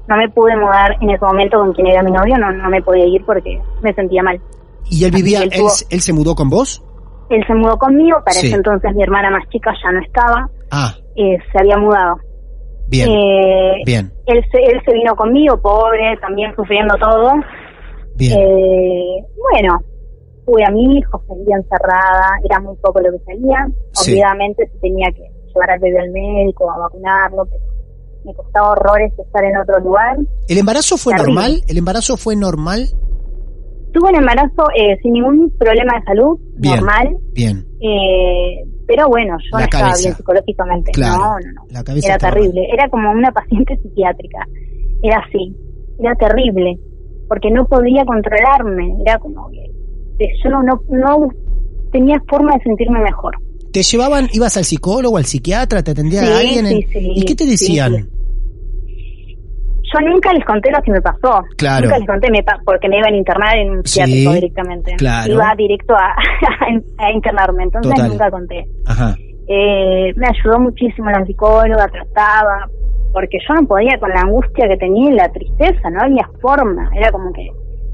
No 0.09 0.17
me 0.17 0.29
pude 0.29 0.57
mudar 0.57 0.97
en 1.01 1.11
ese 1.11 1.25
momento 1.25 1.59
con 1.59 1.73
quien 1.73 1.87
era 1.87 2.03
mi 2.03 2.11
novio, 2.13 2.37
no, 2.39 2.53
no 2.53 2.69
me 2.69 2.83
podía 2.83 3.07
ir 3.07 3.25
porque 3.25 3.61
me 3.83 3.93
sentía 3.95 4.23
mal. 4.23 4.41
¿Y 4.91 5.05
él 5.05 5.11
vivía, 5.13 5.39
Él 5.39 5.51
él, 5.53 5.61
tuvo- 5.61 5.87
él 5.91 6.01
se 6.01 6.13
mudó 6.13 6.35
con 6.35 6.51
vos? 6.51 6.83
Él 7.31 7.43
se 7.47 7.55
mudó 7.55 7.79
conmigo, 7.79 8.19
para 8.25 8.33
Sí. 8.35 8.49
ese 8.49 8.57
entonces 8.57 8.95
mi 8.95 9.03
hermana 9.03 9.31
más 9.31 9.49
chica 9.49 9.73
ya 9.83 9.93
no 9.93 10.01
estaba, 10.01 10.49
Ah, 10.71 10.93
eh, 11.17 11.39
se 11.53 11.59
había 11.59 11.79
mudado. 11.79 12.17
Bien. 12.87 13.09
Eh, 13.11 13.77
Bien. 13.87 14.13
Él 14.27 14.45
se, 14.53 14.59
él 14.63 14.81
se 14.85 14.93
vino 14.93 15.17
conmigo, 15.17 15.57
pobre, 15.61 16.17
también 16.21 16.55
sufriendo 16.55 16.95
todo. 16.97 17.33
Bien. 18.17 18.39
Eh, 18.39 19.25
bueno, 19.53 19.79
tuve 20.45 20.65
a 20.67 20.71
mi 20.71 20.99
hijo, 20.99 21.23
seguía 21.27 21.57
encerrada, 21.57 22.29
era 22.45 22.61
muy 22.61 22.77
poco 22.77 23.01
lo 23.01 23.11
que 23.13 23.25
salía. 23.25 23.67
Sí. 23.93 24.13
Obviamente 24.13 24.67
se 24.67 24.79
tenía 24.81 25.11
que 25.13 25.23
llevar 25.47 25.71
al 25.71 25.81
bebé 25.81 25.99
al 26.01 26.11
médico, 26.11 26.71
a 26.71 26.79
vacunarlo, 26.79 27.47
pero 27.47 27.63
me 28.25 28.35
costaba 28.35 28.73
horrores 28.73 29.13
estar 29.19 29.45
en 29.45 29.57
otro 29.57 29.79
lugar. 29.81 30.17
¿El 30.49 30.59
embarazo 30.59 30.97
fue 30.97 31.13
Terrible. 31.15 31.35
normal? 31.35 31.63
¿El 31.69 31.79
embarazo 31.79 32.17
fue 32.17 32.37
normal? 32.37 32.89
Tuve 33.93 34.09
un 34.11 34.17
embarazo 34.17 34.65
eh, 34.77 34.97
sin 35.03 35.13
ningún 35.13 35.51
problema 35.59 35.99
de 35.99 36.05
salud, 36.05 36.39
Bien. 36.57 36.77
normal, 36.77 37.17
Bien. 37.33 37.65
eh, 37.81 38.65
pero 38.89 39.07
bueno, 39.09 39.37
yo 39.39 39.51
La 39.53 39.59
no 39.59 39.65
estaba 39.65 39.93
bien 40.03 40.15
psicológicamente. 40.17 40.91
Claro. 40.93 41.17
No, 41.17 41.31
no, 41.39 41.53
no. 41.55 41.63
La 41.71 41.85
cabeza 41.85 42.09
Era 42.09 42.19
terrible. 42.19 42.67
Era 42.73 42.89
como 42.89 43.13
una 43.13 43.31
paciente 43.31 43.77
psiquiátrica. 43.83 44.39
Era 45.03 45.19
así. 45.27 45.55
Era 46.01 46.15
terrible. 46.17 46.77
Porque 47.29 47.51
no 47.53 47.67
podía 47.67 48.05
controlarme. 48.05 48.97
Era 49.07 49.19
como 49.19 49.49
que 49.51 49.71
yo 50.43 50.51
no, 50.51 50.63
no, 50.63 50.81
no 50.89 51.29
tenía 51.93 52.17
forma 52.29 52.55
de 52.57 52.63
sentirme 52.65 53.01
mejor. 53.01 53.37
¿Te 53.73 53.83
llevaban, 53.83 54.29
ibas 54.33 54.57
al 54.57 54.65
psicólogo, 54.65 55.17
al 55.17 55.25
psiquiatra, 55.25 55.83
te 55.83 55.93
atendía 55.93 56.21
Sí, 56.25 56.33
alguien? 56.33 56.67
en- 56.67 56.77
sí, 56.83 56.87
sí. 56.93 57.13
¿Y 57.17 57.25
qué 57.25 57.35
te 57.35 57.47
decían? 57.47 58.09
Yo 59.95 60.09
nunca 60.09 60.33
les 60.33 60.45
conté 60.45 60.71
lo 60.71 60.83
que 60.83 60.91
me 60.93 61.01
pasó. 61.01 61.43
Claro. 61.57 61.85
Nunca 61.87 61.99
les 61.99 62.07
conté 62.07 62.31
me 62.31 62.43
pa- 62.43 62.61
porque 62.65 62.89
me 62.89 62.99
iban 62.99 63.15
a 63.15 63.17
internar 63.17 63.57
en 63.57 63.71
un 63.71 63.85
Sí, 63.85 64.01
psiquiátrico 64.01 64.33
directamente. 64.33 64.95
claro. 64.97 65.33
Iba 65.33 65.55
directo 65.57 65.95
a, 65.95 66.15
a 66.99 67.11
internarme. 67.13 67.63
Entonces 67.65 67.93
Total. 67.95 68.09
nunca 68.11 68.31
conté. 68.31 68.67
Ajá. 68.87 69.15
Eh, 69.47 70.13
me 70.17 70.27
ayudó 70.27 70.59
muchísimo 70.59 71.11
la 71.11 71.25
psicóloga, 71.27 71.87
trataba, 71.89 72.67
porque 73.13 73.39
yo 73.47 73.55
no 73.55 73.67
podía 73.67 73.99
con 74.01 74.09
la 74.11 74.23
angustia 74.23 74.67
que 74.69 74.77
tenía 74.79 75.11
y 75.11 75.15
la 75.15 75.29
tristeza, 75.31 75.91
no 75.91 76.01
había 76.01 76.27
forma, 76.41 76.91
era 76.97 77.11
como 77.13 77.31
que 77.33 77.47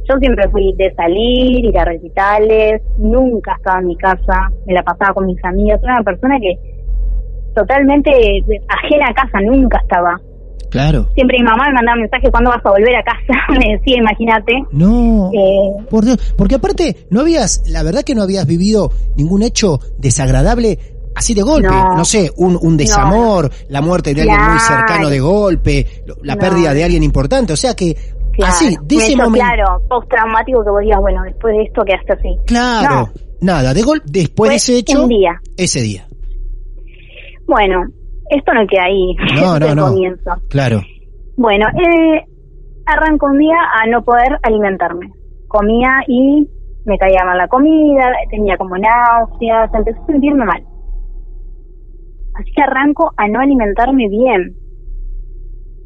yo 0.08 0.16
siempre 0.18 0.48
fui 0.48 0.72
de 0.78 0.94
salir, 0.94 1.64
ir 1.64 1.78
a 1.78 1.84
recitales, 1.84 2.80
nunca 2.98 3.54
estaba 3.56 3.80
en 3.80 3.86
mi 3.88 3.96
casa, 3.96 4.48
me 4.66 4.74
la 4.74 4.82
pasaba 4.84 5.12
con 5.12 5.26
mis 5.26 5.44
amigos, 5.44 5.80
era 5.82 5.94
una 5.94 6.04
persona 6.04 6.38
que 6.40 6.54
totalmente 7.54 8.10
ajena 8.68 9.06
a 9.10 9.14
casa, 9.14 9.40
nunca 9.42 9.78
estaba. 9.82 10.20
Claro. 10.70 11.08
Siempre 11.14 11.38
mi 11.38 11.44
mamá 11.44 11.64
me 11.68 11.74
mandaba 11.74 11.96
mensajes 11.98 12.30
cuando 12.30 12.50
vas 12.50 12.64
a 12.64 12.70
volver 12.70 12.94
a 12.96 13.02
casa, 13.02 13.34
me 13.58 13.76
decía, 13.76 13.96
imagínate. 13.98 14.52
No. 14.72 15.30
Eh, 15.34 15.84
Por 15.90 16.04
Dios, 16.04 16.34
porque 16.36 16.54
aparte 16.54 17.06
no 17.10 17.20
habías, 17.20 17.62
la 17.68 17.82
verdad 17.82 18.02
que 18.02 18.14
no 18.14 18.22
habías 18.22 18.46
vivido 18.46 18.92
ningún 19.16 19.42
hecho 19.42 19.80
desagradable 19.98 20.78
así 21.14 21.34
de 21.34 21.42
golpe, 21.42 21.68
no, 21.68 21.96
No. 21.96 22.04
sé, 22.04 22.30
un, 22.36 22.56
un 22.62 22.76
desamor, 22.76 23.50
la 23.68 23.80
muerte 23.82 24.14
de 24.14 24.22
alguien 24.22 24.40
muy 24.48 24.58
cercano 24.60 25.08
de 25.08 25.18
golpe, 25.20 25.86
la 26.22 26.34
No. 26.36 26.40
pérdida 26.40 26.72
de 26.72 26.84
alguien 26.84 27.02
importante, 27.02 27.52
o 27.52 27.56
sea 27.56 27.74
que 27.74 27.94
claro, 28.32 28.52
así, 28.54 28.76
de 28.84 28.96
ese 28.96 29.16
momento, 29.16 29.44
Claro, 29.44 29.82
postraumático 29.88 30.62
que 30.62 30.70
vos 30.70 30.80
digas, 30.82 31.00
bueno, 31.00 31.22
después 31.24 31.56
de 31.56 31.64
esto 31.64 31.82
quedaste 31.84 32.12
así. 32.12 32.28
claro, 32.46 33.10
nada, 33.40 33.74
de 33.74 33.82
gol, 33.82 34.00
después 34.06 34.48
Fue 34.48 34.50
de 34.50 34.56
ese 34.56 34.76
hecho, 34.78 35.02
un 35.02 35.08
día. 35.08 35.32
ese 35.56 35.80
día, 35.80 36.06
Bueno, 37.46 37.82
esto 38.30 38.52
no 38.54 38.66
queda 38.66 38.84
ahí. 38.84 39.14
No, 39.40 39.58
no, 39.58 39.66
el 39.66 39.76
no. 39.76 39.86
comienzo. 39.88 40.30
claro, 40.48 40.80
Bueno, 41.36 41.66
eh, 41.68 42.24
arrancó 42.86 43.26
un 43.26 43.38
día 43.38 43.56
a 43.82 43.86
no 43.88 44.02
poder 44.02 44.38
alimentarme. 44.42 45.10
Comía 45.48 46.00
y 46.06 46.48
me 46.84 46.96
caía 46.98 47.24
mal 47.24 47.36
la 47.38 47.48
comida, 47.48 48.12
tenía 48.30 48.56
como 48.56 48.76
náuseas, 48.78 49.72
empecé 49.74 49.98
a 50.00 50.06
sentirme 50.06 50.44
mal. 50.44 50.62
Así 52.34 52.50
que 52.52 52.62
arranco 52.62 53.12
a 53.16 53.28
no 53.28 53.40
alimentarme 53.40 54.08
bien. 54.08 54.54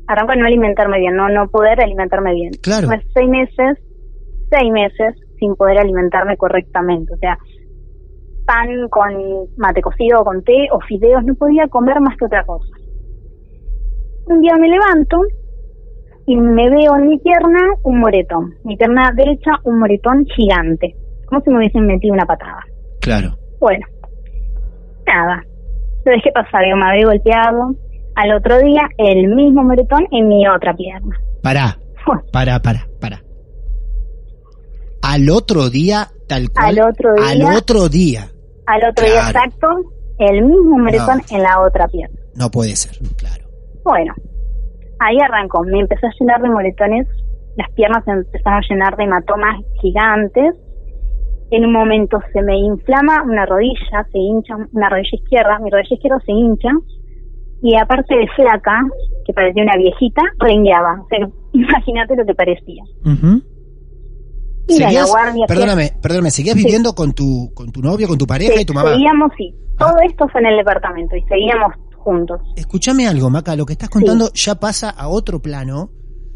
Arranco 0.07 0.33
a 0.33 0.37
no 0.37 0.47
alimentarme 0.47 0.99
bien, 1.01 1.17
no 1.17 1.29
no 1.31 1.49
poder 1.49 1.81
alimentarme 1.83 2.35
bien. 2.35 2.53
Claro. 2.63 2.89
Seis 3.15 3.29
meses, 3.29 3.79
seis 4.51 4.71
meses 4.71 5.15
sin 5.39 5.55
poder 5.57 5.79
alimentarme 5.79 6.37
correctamente. 6.37 7.13
O 7.15 7.17
sea, 7.17 7.39
pan 8.47 8.69
con 8.91 9.13
mate 9.57 9.81
cocido, 9.81 10.25
con 10.25 10.43
té 10.43 10.69
o 10.73 10.81
fideos, 10.81 11.25
no 11.25 11.35
podía 11.35 11.67
comer 11.69 12.01
más 12.01 12.17
que 12.17 12.27
otra 12.27 12.45
cosa. 12.45 12.69
Un 14.27 14.41
día 14.41 14.55
me 14.59 14.69
levanto 14.69 15.19
y 16.27 16.37
me 16.37 16.71
veo 16.71 16.97
en 16.97 17.09
mi 17.09 17.19
pierna 17.19 17.61
un 17.83 18.01
moretón. 18.01 18.55
Mi 18.65 18.77
pierna 18.77 19.11
derecha 19.15 19.51
un 19.65 19.79
moretón 19.79 20.25
gigante. 20.35 20.95
Como 21.27 21.41
si 21.43 21.51
me 21.51 21.59
hubiesen 21.59 21.87
metido 21.87 22.15
una 22.15 22.25
patada. 22.27 22.61
claro, 23.01 23.37
Bueno, 23.61 23.87
nada. 25.07 25.43
Lo 26.05 26.13
dejé 26.13 26.31
pasar, 26.33 26.63
yo 26.69 26.77
me 26.77 26.87
había 26.91 27.07
golpeado. 27.07 27.75
Al 28.15 28.33
otro 28.35 28.59
día, 28.59 28.83
el 28.99 29.35
mismo 29.35 29.63
moretón 29.65 30.07
en 30.11 30.29
mi 30.29 30.47
otra 30.47 30.75
pierna. 30.75 31.17
pará, 31.43 31.79
pará, 32.33 32.61
pará, 32.61 32.87
pará. 33.01 33.21
Al 35.03 35.29
otro 35.31 35.69
día, 35.71 36.09
tal 36.29 36.51
cual, 36.51 36.79
Al 36.79 36.89
otro 36.91 37.15
día. 37.15 37.29
al 37.29 37.57
otro 37.57 37.89
día, 37.89 38.29
Al 38.67 38.89
otro 38.89 39.05
día 39.05 39.21
exacto, 39.27 39.69
el 40.19 40.43
mismo 40.43 40.79
moretón 40.79 41.21
en 41.31 41.43
la 41.43 41.61
otra 41.61 41.89
pierna. 41.89 42.19
no 42.35 42.51
puede 42.51 42.77
ser, 42.77 42.97
claro, 43.17 43.45
Bueno, 43.85 44.15
ahí 45.01 45.19
arrancó. 45.21 45.63
Me 45.65 45.81
empecé 45.81 46.07
a 46.07 46.11
llenar 46.19 46.43
de 46.43 46.49
moretones. 46.49 47.07
Las 47.57 47.71
piernas 47.73 48.05
se 48.05 48.11
empezaron 48.11 48.59
a 48.59 48.69
llenar 48.69 48.97
de 48.97 49.05
hematomas 49.05 49.61
gigantes. 49.81 50.57
En 51.51 51.67
un 51.67 51.73
momento 51.73 52.19
se 52.33 52.43
me 52.43 52.57
inflama 52.59 53.23
una 53.23 53.47
rodilla, 53.47 54.07
se 54.11 54.19
hincha 54.19 54.57
una 54.73 54.89
rodilla 54.89 55.11
izquierda, 55.13 55.59
mi 55.61 55.71
rodilla 55.71 55.95
izquierda 55.95 56.19
se 56.25 56.33
hincha. 56.33 56.71
Y 57.63 57.77
aparte 57.77 58.15
de 58.17 58.27
flaca, 58.35 58.81
que 59.25 59.33
parecía 59.33 59.63
una 59.63 59.77
viejita, 59.77 60.23
rengueaba. 60.39 61.01
O 61.03 61.07
sea, 61.09 61.29
imagínate 61.53 62.17
lo 62.17 62.25
que 62.25 62.35
parecía. 62.35 62.83
¿Seguías- 64.69 65.09
guardia. 65.11 65.45
perdóname, 65.47 65.93
perdóname, 66.01 66.31
¿seguías 66.31 66.57
Sí. 66.57 66.65
viviendo 66.65 66.95
con 66.95 67.13
tu, 67.13 67.51
con 67.55 67.71
tu 67.71 67.81
novio, 67.83 68.09
con 68.09 68.19
tu 68.19 68.27
pareja 68.27 68.55
Sí, 68.55 68.63
y 68.63 68.65
tu 68.65 68.73
mamá? 68.75 68.93
Seguíamos, 68.93 69.31
sí. 69.37 69.55
Ah. 69.79 69.87
Todo 69.87 69.95
esto 70.09 70.29
fue 70.29 70.41
en 70.41 70.47
el 70.49 70.57
departamento 70.59 71.17
y 71.17 71.23
seguíamos 71.23 71.73
juntos. 71.97 72.41
Escúchame 72.57 73.07
algo, 73.09 73.29
Maca, 73.31 73.57
lo 73.57 73.67
que 73.67 73.73
estás 73.75 73.89
contando 73.91 74.31
ya 74.35 74.55
pasa 74.57 74.91
a 74.91 75.09
otro 75.09 75.41
plano, 75.41 75.91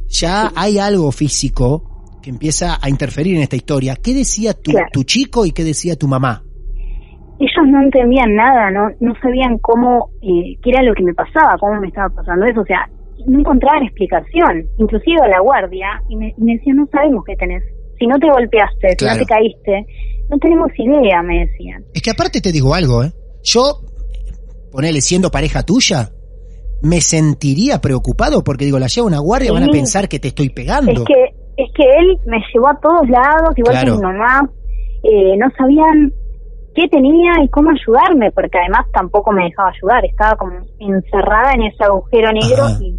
ya 0.08 0.50
hay 0.56 0.78
algo 0.78 1.12
físico 1.12 2.18
que 2.22 2.30
empieza 2.30 2.78
a 2.82 2.88
interferir 2.88 3.36
en 3.36 3.42
esta 3.42 3.56
historia. 3.56 3.96
¿Qué 3.96 4.12
decía 4.14 4.54
tu, 4.54 4.72
Claro. 4.72 4.88
tu 4.92 5.04
chico 5.04 5.46
y 5.46 5.52
qué 5.52 5.64
decía 5.64 5.96
tu 5.96 6.08
mamá? 6.08 6.42
ellos 7.40 7.68
no 7.68 7.80
entendían 7.80 8.34
nada, 8.34 8.68
no 8.72 8.88
no 8.98 9.14
sabían 9.22 9.58
cómo, 9.58 10.10
eh, 10.22 10.58
qué 10.60 10.70
era 10.70 10.82
lo 10.82 10.92
que 10.92 11.04
me 11.04 11.14
pasaba, 11.14 11.56
cómo 11.60 11.80
me 11.80 11.86
estaba 11.86 12.08
pasando 12.08 12.44
eso, 12.46 12.62
o 12.62 12.64
sea, 12.64 12.90
no 13.28 13.38
encontraban 13.38 13.84
explicación, 13.84 14.66
inclusive 14.78 15.20
a 15.22 15.28
la 15.28 15.38
guardia, 15.40 16.02
y 16.08 16.16
me, 16.16 16.34
y 16.36 16.42
me 16.42 16.54
decían, 16.54 16.78
no 16.78 16.88
sabemos 16.90 17.22
qué 17.24 17.36
tenés, 17.36 17.62
si 17.98 18.06
no 18.06 18.18
te 18.18 18.28
golpeaste, 18.30 18.96
Claro. 18.96 19.14
si 19.14 19.20
no 19.20 19.26
te 19.26 19.34
caíste, 19.34 19.86
no 20.30 20.38
tenemos 20.38 20.68
idea, 20.78 21.22
me 21.22 21.46
decían. 21.46 21.84
Es 21.94 22.02
que 22.02 22.10
aparte 22.10 22.40
te 22.40 22.52
digo 22.52 22.74
algo, 22.74 23.02
¿eh? 23.04 23.12
Yo, 23.42 23.80
ponele 24.70 25.00
siendo 25.00 25.30
pareja 25.30 25.62
tuya, 25.62 26.10
me 26.82 27.00
sentiría 27.00 27.80
preocupado 27.80 28.44
porque 28.44 28.64
digo, 28.64 28.78
la 28.78 28.86
llevo 28.86 29.06
a 29.08 29.10
una 29.10 29.18
guardia, 29.20 29.52
van 29.52 29.64
a 29.64 29.66
Sí. 29.66 29.72
pensar 29.72 30.08
que 30.08 30.18
te 30.18 30.28
estoy 30.28 30.50
pegando. 30.50 30.92
Es 30.92 30.98
que 31.06 31.34
es 31.56 31.70
que 31.74 31.82
él 31.82 32.18
me 32.26 32.38
llevó 32.54 32.68
a 32.68 32.78
todos 32.80 33.08
lados, 33.08 33.50
igual 33.56 33.74
Claro. 33.74 33.94
que 33.94 33.98
mi 33.98 34.12
mamá, 34.12 34.48
eh, 35.02 35.36
no 35.36 35.46
sabían 35.58 36.12
qué 36.72 36.86
tenía 36.88 37.32
y 37.42 37.48
cómo 37.48 37.70
ayudarme, 37.70 38.30
porque 38.30 38.58
además 38.58 38.86
tampoco 38.92 39.32
me 39.32 39.42
dejaba 39.44 39.70
ayudar, 39.70 40.04
estaba 40.04 40.36
como 40.36 40.52
encerrada 40.78 41.52
en 41.54 41.62
ese 41.64 41.82
agujero 41.82 42.30
negro 42.30 42.62
Ajá. 42.64 42.78
y 42.80 42.92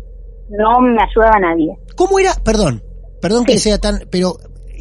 no 0.49 0.81
me 0.81 1.01
ayudaba 1.01 1.39
nadie. 1.39 1.77
¿Cómo 1.95 2.19
era? 2.19 2.31
Perdón, 2.43 2.83
perdón 3.21 3.45
que 3.45 3.53
Sí. 3.53 3.69
sea 3.69 3.77
tan, 3.79 3.99
pero 4.11 4.33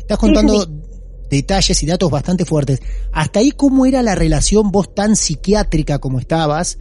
estás 0.09 0.19
contando 0.19 0.55
Sí, 0.63 0.69
detalles 1.31 1.83
y 1.83 1.87
datos 1.87 2.11
bastante 2.11 2.45
fuertes. 2.47 2.81
Hasta 3.13 3.41
ahí, 3.41 3.51
¿cómo 3.51 3.85
era 3.87 4.03
la 4.03 4.15
relación 4.15 4.71
vos 4.71 4.95
tan 4.95 5.15
psiquiátrica 5.17 5.99
como 5.99 6.19
estabas 6.19 6.79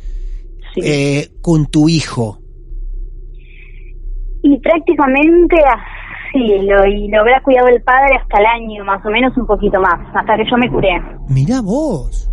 Sí. 0.74 0.82
eh, 0.84 1.30
con 1.42 1.66
tu 1.68 1.90
hijo? 1.90 2.40
Y 4.44 4.58
prácticamente 4.60 5.56
así, 5.58 6.40
lo, 6.66 6.86
y 6.86 7.08
lo 7.10 7.20
habrá 7.22 7.42
cuidado 7.44 7.68
el 7.68 7.82
padre 7.82 8.16
hasta 8.22 8.40
el 8.40 8.46
año, 8.46 8.86
más 8.86 9.04
o 9.06 9.10
menos 9.10 9.36
un 9.38 9.46
poquito 9.48 9.80
más, 9.82 10.00
hasta 10.16 10.38
que 10.38 10.44
yo 10.50 10.58
me 10.58 10.70
curé. 10.72 11.02
Mirá 11.30 11.62
vos. 11.62 12.30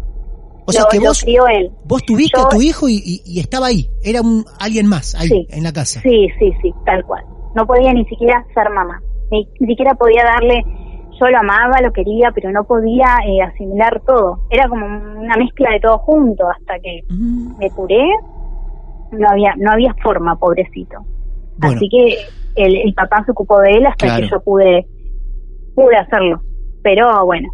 O 0.66 0.72
sea 0.72 0.82
lo, 0.82 0.88
que 0.88 0.98
vos, 1.00 1.24
él. 1.26 1.70
vos 1.84 2.02
tuviste 2.06 2.38
Yo- 2.40 2.46
a 2.46 2.48
tu 2.50 2.62
hijo 2.62 2.88
y, 2.88 2.94
y- 3.04 3.22
y 3.26 3.40
estaba 3.40 3.66
ahí. 3.66 3.88
Era 4.02 4.20
un 4.22 4.44
alguien 4.60 4.86
más 4.86 5.14
ahí, 5.14 5.28
Sí. 5.28 5.46
en 5.50 5.62
la 5.62 5.72
casa. 5.72 6.00
Sí, 6.02 6.28
sí, 6.38 6.52
sí, 6.62 6.72
tal 6.86 7.04
cual. 7.04 7.22
No 7.54 7.66
podía 7.66 7.92
ni 7.92 8.04
siquiera 8.06 8.44
ser 8.54 8.70
mamá. 8.70 9.00
Ni, 9.30 9.46
ni 9.60 9.66
siquiera 9.68 9.94
podía 9.94 10.22
darle, 10.24 10.62
yo 11.18 11.26
lo 11.28 11.38
amaba, 11.38 11.80
lo 11.82 11.92
quería, 11.92 12.30
pero 12.34 12.50
no 12.50 12.64
podía 12.64 13.06
eh, 13.26 13.42
asimilar 13.42 14.00
todo. 14.06 14.40
Era 14.50 14.68
como 14.68 14.84
una 14.86 15.36
mezcla 15.36 15.70
de 15.72 15.80
todo 15.80 15.98
junto, 15.98 16.48
hasta 16.48 16.78
que 16.80 17.00
Mm, 17.08 17.58
me 17.58 17.70
curé, 17.70 18.04
no 19.12 19.28
había, 19.30 19.54
no 19.56 19.70
había 19.72 19.94
forma, 20.02 20.36
pobrecito. 20.36 20.98
Bueno. 21.58 21.76
Así 21.76 21.88
que 21.88 22.16
el, 22.56 22.76
el 22.76 22.94
papá 22.94 23.22
se 23.24 23.32
ocupó 23.32 23.60
de 23.60 23.70
él 23.72 23.86
hasta 23.86 24.06
Claro. 24.06 24.22
que 24.22 24.30
yo 24.30 24.40
pude, 24.40 24.86
pude 25.74 25.96
hacerlo. 25.96 26.40
Pero 26.82 27.24
bueno, 27.24 27.48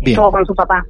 Bien. 0.00 0.10
estuvo 0.16 0.30
con 0.30 0.44
su 0.46 0.54
papá. 0.54 0.84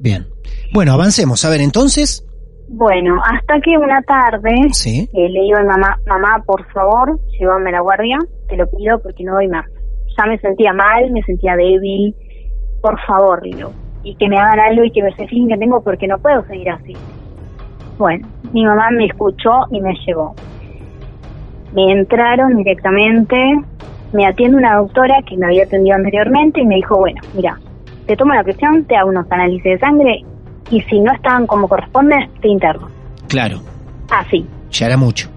Bien. 0.00 0.26
Bueno, 0.72 0.92
avancemos. 0.94 1.44
A 1.44 1.50
ver, 1.50 1.60
entonces, 1.60 2.26
Bueno, 2.68 3.20
hasta 3.24 3.60
que 3.60 3.76
una 3.76 4.00
tarde 4.02 4.50
Sí. 4.72 5.08
eh, 5.12 5.28
le 5.28 5.40
digo 5.42 5.58
a 5.58 5.62
mi 5.62 5.66
mamá, 5.68 5.98
mamá, 6.06 6.42
por 6.46 6.64
favor, 6.72 7.18
llévame 7.38 7.68
a 7.70 7.72
la 7.74 7.80
guardia, 7.80 8.18
te 8.48 8.56
lo 8.56 8.66
pido 8.70 9.00
porque 9.02 9.24
no 9.24 9.34
doy 9.34 9.46
más. 9.48 9.66
Ya 10.16 10.26
me 10.26 10.38
sentía 10.38 10.72
mal, 10.72 11.10
me 11.10 11.22
sentía 11.22 11.56
débil, 11.56 12.14
por 12.80 12.98
favor, 13.06 13.40
digo, 13.42 13.72
y 14.02 14.14
que 14.16 14.28
me 14.28 14.38
hagan 14.38 14.60
algo 14.60 14.84
y 14.84 14.90
que 14.90 15.02
me 15.02 15.12
feeling 15.12 15.48
que 15.48 15.56
tengo 15.56 15.82
porque 15.82 16.06
no 16.06 16.18
puedo 16.18 16.44
seguir 16.46 16.70
así. 16.70 16.94
Bueno, 17.98 18.26
mi 18.52 18.64
mamá 18.64 18.90
me 18.90 19.06
escuchó 19.06 19.50
y 19.70 19.80
me 19.80 19.94
llevó. 20.06 20.34
Me 21.74 21.92
entraron 21.92 22.56
directamente, 22.56 23.36
me 24.12 24.26
atiende 24.26 24.56
una 24.58 24.76
doctora 24.76 25.22
que 25.26 25.36
me 25.36 25.46
había 25.46 25.64
atendido 25.64 25.96
anteriormente 25.96 26.60
y 26.60 26.66
me 26.66 26.76
dijo, 26.76 26.98
bueno, 26.98 27.20
mira, 27.34 27.58
te 28.06 28.16
tomo 28.16 28.34
la 28.34 28.42
presión, 28.42 28.84
te 28.84 28.96
hago 28.96 29.08
unos 29.10 29.30
análisis 29.30 29.64
de 29.64 29.78
sangre 29.78 30.20
y 30.70 30.80
si 30.82 31.00
no 31.00 31.12
estaban 31.12 31.46
como 31.46 31.68
corresponde, 31.68 32.16
te 32.40 32.48
interno. 32.48 32.88
Claro, 33.28 33.58
Así, 34.10 34.46
ya 34.70 34.86
era 34.86 34.96
mucho. 34.98 35.28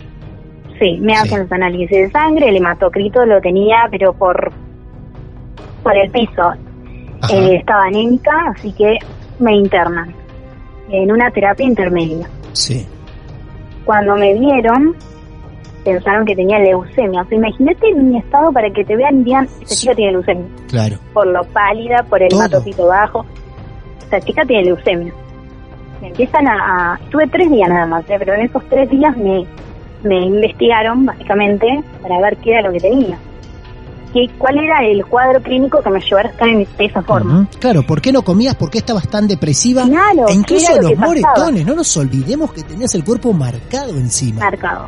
sí, 0.80 0.98
me 1.00 1.14
Sí. 1.16 1.20
hacen 1.24 1.40
los 1.44 1.52
análisis 1.52 1.90
de 1.90 2.10
sangre, 2.12 2.50
el 2.50 2.58
hematocrito 2.58 3.26
lo 3.26 3.40
tenía, 3.40 3.88
pero 3.90 4.12
por, 4.14 4.52
por 5.86 5.96
el 5.96 6.10
piso. 6.10 6.52
Eh, 7.32 7.56
estaba 7.58 7.86
anémica, 7.86 8.32
así 8.56 8.72
que 8.74 8.98
me 9.40 9.56
internan 9.56 10.14
en 10.90 11.12
una 11.12 11.30
terapia 11.32 11.66
intermedia. 11.66 12.28
Sí. 12.54 12.86
Cuando 13.86 14.16
me 14.16 14.34
vieron, 14.34 14.96
pensaron 15.84 16.26
que 16.26 16.36
tenía 16.36 16.58
leucemia. 16.60 17.22
O 17.22 17.26
sea, 17.26 17.38
imagínate 17.38 17.94
mi 17.94 18.18
estado 18.18 18.52
para 18.52 18.70
que 18.72 18.84
te 18.84 18.96
vean 18.96 19.20
y 19.22 19.24
digan, 19.26 19.46
esta 19.62 19.76
chica 19.76 19.94
tiene 19.96 20.12
leucemia. 20.14 20.46
Claro. 20.70 20.98
Por 21.14 21.28
lo 21.28 21.44
pálida, 21.46 22.04
por 22.10 22.22
el 22.22 22.30
Todo. 22.30 22.40
hematocito 22.42 22.88
bajo. 22.88 23.26
Esta 24.00 24.20
chica 24.22 24.44
tiene 24.46 24.66
leucemia. 24.66 25.14
Me 26.02 26.08
empiezan 26.08 26.48
a, 26.48 26.94
a- 26.94 27.00
Estuve 27.04 27.28
tres 27.28 27.50
días 27.52 27.70
nada 27.70 27.86
más, 27.86 28.10
¿eh? 28.10 28.16
pero 28.18 28.34
en 28.34 28.42
esos 28.42 28.64
tres 28.70 28.90
días 28.90 29.16
me, 29.18 29.46
me 30.04 30.20
investigaron, 30.26 31.06
básicamente, 31.06 31.68
para 32.02 32.20
ver 32.22 32.38
qué 32.38 32.52
era 32.52 32.62
lo 32.64 32.72
que 32.74 32.80
tenía. 32.80 33.18
¿Qué, 34.16 34.30
¿Cuál 34.38 34.58
era 34.60 34.82
el 34.86 35.06
cuadro 35.06 35.42
clínico 35.42 35.84
que 35.84 35.90
me 35.90 36.00
llevara 36.00 36.30
a 36.30 36.32
estar 36.32 36.48
en, 36.48 36.60
de 36.60 36.86
esa 36.86 37.02
forma? 37.02 37.50
Claro, 37.60 37.84
¿por 37.84 38.00
qué 38.00 38.14
no 38.14 38.22
comías? 38.22 38.56
¿Por 38.56 38.72
qué 38.72 38.78
estabas 38.78 39.10
tan 39.10 39.28
depresiva? 39.28 39.84
Claro, 39.84 40.30
e 40.30 40.34
incluso 40.34 40.68
¿qué 40.68 40.72
era 40.72 40.82
lo 40.82 40.90
los 40.92 40.98
moretones, 40.98 41.66
no 41.66 41.76
nos 41.76 41.98
olvidemos 41.98 42.54
que 42.54 42.64
tenías 42.64 42.96
el 42.96 43.04
cuerpo 43.04 43.34
marcado 43.34 43.90
encima. 43.90 44.40
marcado. 44.40 44.88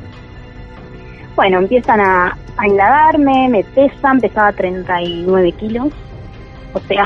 Bueno, 1.36 1.58
empiezan 1.60 2.00
a, 2.00 2.38
a 2.56 2.68
indagarme, 2.70 3.50
me 3.50 3.66
pesan, 3.66 4.22
pesaba 4.22 4.54
39 4.54 5.52
kilos. 5.52 5.88
O 6.72 6.80
sea, 6.88 7.04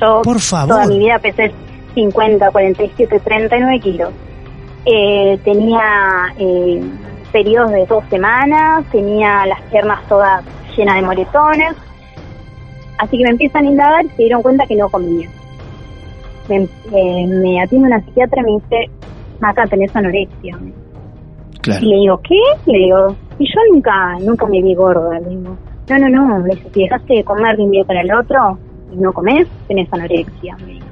yo 0.00 0.22
Por 0.22 0.38
favor. 0.38 0.68
toda 0.68 0.86
mi 0.86 1.00
vida 1.00 1.18
pesé 1.18 1.52
50, 1.94 2.48
47, 2.48 3.18
39 3.24 3.80
kilos. 3.80 4.10
Eh, 4.84 5.36
tenía 5.42 6.32
eh, 6.38 6.80
periodos 7.32 7.72
de 7.72 7.86
dos 7.86 8.04
semanas, 8.08 8.84
tenía 8.92 9.44
las 9.46 9.60
piernas 9.62 9.98
todas 10.08 10.44
llenas 10.78 10.96
de 10.96 11.02
moretones. 11.02 11.76
Así 12.98 13.18
que 13.18 13.24
me 13.24 13.30
empiezan 13.30 13.66
a 13.66 13.68
indagar 13.68 14.04
y 14.04 14.08
se 14.10 14.22
dieron 14.22 14.42
cuenta 14.42 14.66
que 14.66 14.76
no 14.76 14.88
comía. 14.88 15.28
Me, 16.48 16.56
eh, 16.56 17.26
me 17.26 17.60
atiende 17.60 17.88
una 17.88 18.00
psiquiatra 18.00 18.40
y 18.40 18.44
me 18.44 18.52
dice, 18.52 18.90
Maca, 19.40 19.64
tenés 19.66 19.94
anorexia. 19.94 20.58
Claro. 21.60 21.84
y 21.84 21.88
le 21.88 21.96
digo, 21.96 22.20
¿qué? 22.22 22.70
Le 22.72 22.78
digo, 22.78 23.16
y 23.38 23.44
yo 23.44 23.60
nunca, 23.72 24.16
nunca 24.20 24.46
me 24.46 24.62
vi 24.62 24.74
gorda. 24.74 25.20
Le 25.20 25.28
digo, 25.28 25.56
no, 25.88 25.98
no, 25.98 26.08
no. 26.08 26.46
Le 26.46 26.54
si 26.54 26.82
dejaste 26.82 27.14
de 27.14 27.24
comer 27.24 27.56
de 27.56 27.62
un 27.64 27.70
día 27.70 27.84
para 27.84 28.00
el 28.00 28.12
otro 28.12 28.58
y 28.92 28.96
no 28.96 29.12
comes, 29.12 29.46
tenés 29.66 29.92
anorexia. 29.92 30.56
Me 30.58 30.72
dijo. 30.72 30.86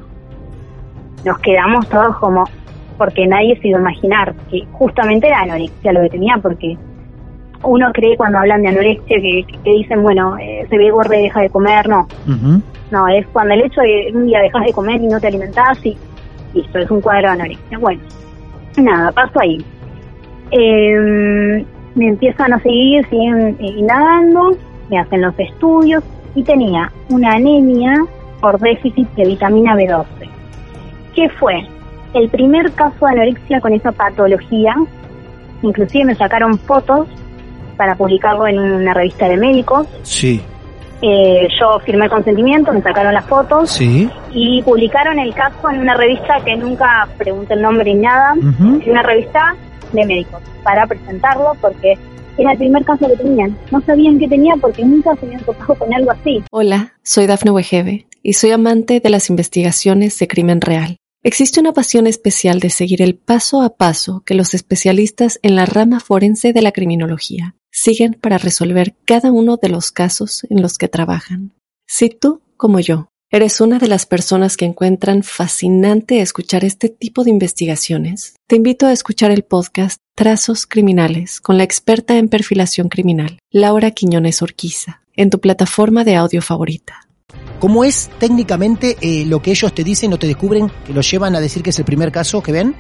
Nos 1.25 1.39
quedamos 1.39 1.89
todos 1.89 2.17
como, 2.19 2.45
porque 2.99 3.27
nadie 3.27 3.59
se 3.61 3.69
iba 3.69 3.79
a 3.79 3.83
imaginar 3.83 4.35
que 4.51 4.65
justamente 4.73 5.27
era 5.27 5.41
anorexia 5.41 5.93
lo 5.93 6.03
que 6.03 6.11
tenía, 6.11 6.37
porque 6.41 6.77
uno 7.63 7.91
cree 7.93 8.17
cuando 8.17 8.39
hablan 8.39 8.63
de 8.63 8.69
anorexia 8.69 9.21
que, 9.21 9.45
que 9.63 9.71
dicen, 9.71 10.03
bueno, 10.03 10.37
eh, 10.39 10.67
se 10.69 10.79
ve 10.79 10.91
gorda 10.91 11.17
y 11.17 11.23
deja 11.25 11.41
de 11.41 11.51
comer. 11.51 11.89
No, 11.89 12.07
no, 12.91 13.09
es 13.09 13.27
cuando 13.29 13.55
el 13.55 13.63
hecho 13.63 13.81
de 13.81 14.13
un 14.15 14.27
día 14.27 14.41
dejas 14.41 14.65
de 14.65 14.73
comer 14.73 15.01
y 15.01 15.07
no 15.07 15.21
te 15.21 15.29
alimentás 15.29 15.85
y 15.85 15.97
listo, 16.55 16.79
es 16.79 16.91
un 16.91 17.01
cuadro 17.01 17.29
de 17.29 17.35
anorexia. 17.35 17.79
Bueno, 17.79 18.01
nada, 18.77 19.13
paso 19.13 19.41
ahí. 19.41 19.65
Eh, 20.51 21.65
me 21.95 22.09
empiezan 22.09 22.53
a 22.53 22.61
seguir, 22.61 23.07
siguen 23.09 23.57
indagando, 23.59 24.57
me 24.91 24.99
hacen 24.99 25.23
los 25.23 25.39
estudios 25.39 26.05
y 26.35 26.43
tenía 26.43 26.93
una 27.09 27.33
anemia 27.33 28.05
por 28.41 28.61
déficit 28.61 29.09
de 29.15 29.25
vitamina 29.25 29.75
B12. 29.75 30.07
¿Qué 31.15 31.29
fue? 31.31 31.67
El 32.15 32.29
primer 32.29 32.71
caso 32.73 33.07
de 33.07 33.13
anorexia 33.13 33.61
con 33.61 33.73
esa 33.73 33.93
patología, 33.93 34.75
inclusive 35.63 36.05
me 36.05 36.15
sacaron 36.15 36.59
fotos 36.59 37.09
para 37.77 37.95
publicarlo 37.95 38.47
en 38.47 38.59
una 38.59 38.95
revista 38.95 39.29
de 39.29 39.37
médicos. 39.37 39.87
Sí, 40.03 40.41
Eh, 41.03 41.47
yo 41.61 41.79
firmé 41.85 42.09
consentimiento, 42.09 42.73
me 42.73 42.81
sacaron 42.81 43.13
las 43.13 43.27
fotos 43.27 43.71
sí. 43.71 44.09
y 44.33 44.63
publicaron 44.63 45.19
el 45.19 45.35
caso 45.35 45.69
en 45.71 45.81
una 45.81 45.95
revista 45.95 46.41
que 46.43 46.57
nunca 46.57 47.07
pregunté 47.19 47.53
el 47.53 47.61
nombre 47.61 47.85
ni 47.93 48.01
nada, 48.01 48.33
en 48.35 48.91
una 48.91 49.03
revista 49.03 49.55
de 49.93 50.07
médicos, 50.07 50.41
para 50.65 50.87
presentarlo 50.87 51.53
porque 51.61 51.99
era 52.39 52.53
el 52.53 52.59
primer 52.59 52.83
caso 52.85 53.09
que 53.09 53.17
tenían. 53.17 53.57
No 53.71 53.81
sabían 53.83 54.19
qué 54.19 54.27
tenía 54.27 54.57
porque 54.57 54.85
nunca 54.87 55.15
se 55.17 55.27
habían 55.27 55.43
topado 55.43 55.75
con 55.75 55.93
algo 55.93 56.13
así. 56.13 56.43
Hola, 56.51 56.95
soy 57.03 57.27
Dafne 57.27 57.51
Wegebe 57.51 58.07
y 58.23 58.33
soy 58.33 58.53
amante 58.53 59.01
de 59.01 59.11
las 59.11 59.29
investigaciones 59.29 60.19
de 60.19 60.29
crimen 60.29 60.63
real. 60.63 60.97
Existe 61.23 61.61
una 61.61 61.73
pasión 61.73 62.07
especial 62.07 62.59
de 62.61 62.71
seguir 62.71 63.03
el 63.03 63.17
paso 63.17 63.61
a 63.61 63.77
paso 63.77 64.23
que 64.25 64.35
los 64.35 64.55
especialistas 64.55 65.41
en 65.43 65.57
la 65.57 65.67
rama 65.67 66.01
forense 66.01 66.53
de 66.55 66.63
la 66.63 66.73
criminología 66.73 67.55
siguen 67.77 68.15
para 68.15 68.39
resolver 68.39 68.95
cada 69.05 69.31
uno 69.31 69.59
de 69.59 69.69
los 69.69 69.93
casos 69.93 70.47
en 70.49 70.63
los 70.63 70.79
que 70.79 70.89
trabajan. 70.89 71.53
Si 71.87 72.09
tú, 72.09 72.41
como 72.57 72.81
yo, 72.81 73.09
eres 73.31 73.61
una 73.61 73.79
de 73.79 73.87
las 73.87 74.07
personas 74.07 74.57
que 74.57 74.65
encuentran 74.65 75.23
fascinante 75.23 76.21
escuchar 76.23 76.65
este 76.65 76.89
tipo 76.89 77.23
de 77.23 77.31
investigaciones, 77.31 78.35
te 78.49 78.57
invito 78.57 78.87
a 78.87 78.93
escuchar 78.93 79.31
el 79.31 79.43
podcast 79.43 79.99
Trazos 80.15 80.67
Criminales 80.67 81.39
con 81.43 81.59
la 81.59 81.65
experta 81.65 82.17
en 82.17 82.31
perfilación 82.31 82.89
criminal, 82.89 83.39
Laura 83.51 83.91
Quiñones 83.91 84.41
Orquiza, 84.41 85.03
en 85.15 85.29
tu 85.29 85.39
plataforma 85.41 86.03
de 86.03 86.17
audio 86.17 86.41
favorita. 86.41 87.03
¿Cómo 87.61 87.85
es 87.85 88.09
técnicamente 88.19 88.97
eh, 89.03 89.27
lo 89.27 89.43
que 89.43 89.51
ellos 89.51 89.75
te 89.75 89.85
dicen 89.85 90.15
o 90.15 90.19
te 90.19 90.27
descubren 90.27 90.73
que 90.87 90.95
los 90.95 91.11
llevan 91.11 91.37
a 91.37 91.41
decir 91.41 91.63
que 91.63 91.71
es 91.71 91.79
el 91.79 91.85
primer 91.85 92.11
caso 92.11 92.43
que 92.43 92.53
ven? 92.53 92.75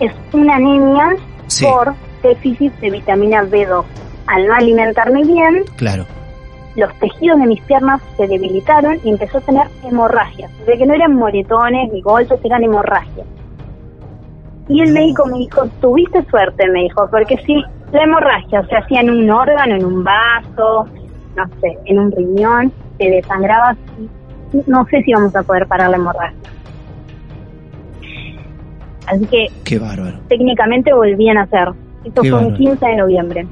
Es 0.00 0.12
una 0.34 0.56
anemia 0.56 1.16
Sí. 1.46 1.64
por 1.64 1.94
déficit 2.28 2.72
de 2.80 2.90
vitamina 2.90 3.42
B2. 3.44 3.84
Al 4.26 4.46
no 4.46 4.54
alimentarme 4.54 5.22
bien, 5.24 5.64
Claro. 5.76 6.04
los 6.76 6.92
tejidos 6.98 7.38
de 7.40 7.46
mis 7.46 7.60
piernas 7.62 8.00
se 8.16 8.26
debilitaron 8.26 8.98
y 9.04 9.10
empezó 9.10 9.38
a 9.38 9.40
tener 9.42 9.66
hemorragias. 9.84 10.50
Sea 10.64 10.76
que 10.76 10.86
no 10.86 10.94
eran 10.94 11.14
moretones 11.14 11.92
ni 11.92 12.00
golpes, 12.02 12.38
eran 12.44 12.62
hemorragias. 12.64 13.26
Y 14.68 14.80
el 14.82 14.92
médico 14.92 15.24
me 15.26 15.38
dijo, 15.38 15.66
tuviste 15.80 16.24
suerte, 16.24 16.68
me 16.68 16.80
dijo, 16.82 17.08
porque 17.10 17.36
si 17.46 17.54
la 17.92 18.02
hemorragia 18.02 18.66
se 18.66 18.76
hacía 18.76 19.00
en 19.00 19.10
un 19.10 19.30
órgano, 19.30 19.76
en 19.76 19.84
un 19.84 20.02
vaso, 20.02 20.86
no 21.36 21.46
sé, 21.60 21.78
en 21.84 21.98
un 22.00 22.10
riñón, 22.10 22.72
te 22.98 23.08
desangrabas, 23.10 23.76
y 24.52 24.60
no 24.68 24.84
sé 24.86 25.02
si 25.02 25.12
vamos 25.12 25.36
a 25.36 25.42
poder 25.44 25.66
parar 25.68 25.90
la 25.90 25.96
hemorragia. 25.96 26.36
Así 29.06 29.24
que 29.26 29.46
Qué 29.64 29.78
bárbaro. 29.78 30.18
técnicamente 30.28 30.92
volvían 30.92 31.38
a 31.38 31.42
hacer. 31.42 31.68
Esto 32.06 32.22
Qué 32.22 32.30
fue 32.30 32.38
un 32.38 32.44
bárbaro. 32.52 32.64
15 32.64 32.86
de 32.86 32.96
noviembre. 32.96 33.46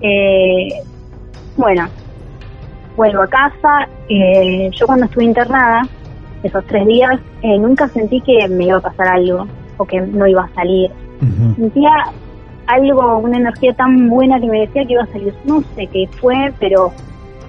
Eh, 0.00 0.68
bueno, 1.56 1.88
vuelvo 2.96 3.22
a 3.22 3.26
casa. 3.26 3.88
eh, 4.08 4.70
yo 4.72 4.86
cuando 4.86 5.06
estuve 5.06 5.24
internada, 5.24 5.82
esos 6.42 6.64
tres 6.66 6.86
días, 6.86 7.18
eh, 7.42 7.58
nunca 7.58 7.88
sentí 7.88 8.20
que 8.20 8.46
me 8.48 8.64
iba 8.66 8.76
a 8.76 8.80
pasar 8.80 9.08
algo 9.08 9.46
o 9.78 9.84
que 9.84 10.00
no 10.00 10.26
iba 10.26 10.44
a 10.44 10.54
salir. 10.54 10.90
Sentía 11.56 11.90
algo, 12.66 13.18
una 13.18 13.38
energía 13.38 13.72
tan 13.74 14.08
buena 14.10 14.38
que 14.38 14.46
me 14.46 14.60
decía 14.60 14.84
que 14.84 14.92
iba 14.92 15.02
a 15.04 15.06
salir. 15.06 15.34
No 15.44 15.62
sé 15.74 15.86
qué 15.86 16.06
fue, 16.20 16.52
pero 16.60 16.92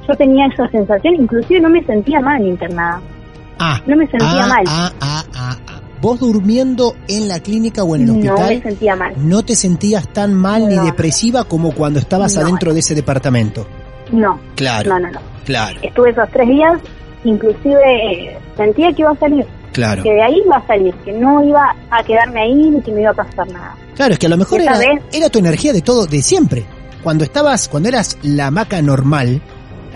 yo 0.07 0.15
tenía 0.15 0.45
esa 0.47 0.67
sensación. 0.69 1.15
Inclusive 1.15 1.59
no 1.59 1.69
me 1.69 1.83
sentía 1.83 2.21
mal 2.21 2.41
internada. 2.45 3.01
Ah, 3.59 3.79
No 3.85 3.95
me 3.97 4.07
sentía 4.07 4.43
ah, 4.43 4.47
mal. 4.47 4.63
ah, 4.67 4.91
ah, 5.01 5.23
ah. 5.67 5.74
Vos 6.01 6.19
durmiendo 6.19 6.95
en 7.07 7.27
la 7.27 7.39
clínica 7.39 7.83
o 7.83 7.95
en 7.95 8.01
el 8.01 8.07
no 8.07 8.13
me 8.15 8.29
hospital 8.31 8.61
sentía 8.63 8.95
mal. 8.95 9.13
no 9.17 9.43
te 9.43 9.55
sentías 9.55 10.07
tan 10.13 10.33
mal 10.33 10.67
ni 10.67 10.75
depresiva 10.77 11.45
como 11.45 11.71
cuando 11.73 11.99
estabas 11.99 12.35
No. 12.35 12.41
adentro 12.41 12.73
de 12.73 12.79
ese 12.81 12.93
departamento. 12.95 13.65
No, 14.11 14.39
Claro, 14.55 14.89
no, 14.89 14.99
no, 14.99 15.11
no. 15.11 15.19
claro, 15.45 15.79
estuve 15.81 16.11
esos 16.11 16.29
tres 16.31 16.47
días, 16.47 16.79
inclusive 17.23 17.79
eh, 18.13 18.37
sentía 18.55 18.93
que 18.93 19.01
iba 19.01 19.11
a 19.11 19.15
salir, 19.17 19.45
claro. 19.71 20.03
que 20.03 20.11
de 20.11 20.21
ahí 20.21 20.41
iba 20.45 20.57
a 20.57 20.67
salir, 20.67 20.93
que 21.03 21.11
no 21.13 21.43
iba 21.43 21.75
a 21.89 22.03
quedarme 22.03 22.41
ahí 22.41 22.53
ni 22.69 22.81
que 22.81 22.91
me 22.91 23.01
iba 23.01 23.11
a 23.11 23.15
pasar 23.15 23.47
nada. 23.47 23.75
Claro, 23.95 24.13
es 24.13 24.19
que 24.19 24.27
a 24.27 24.29
lo 24.29 24.37
mejor 24.37 24.61
era, 24.61 24.77
vez- 24.77 25.01
era 25.13 25.29
tu 25.29 25.39
energía 25.39 25.73
de 25.73 25.81
todo, 25.81 26.05
de 26.05 26.21
siempre. 26.21 26.65
Cuando 27.01 27.23
estabas, 27.23 27.67
cuando 27.67 27.89
eras 27.89 28.17
la 28.23 28.51
maca 28.51 28.81
normal, 28.81 29.41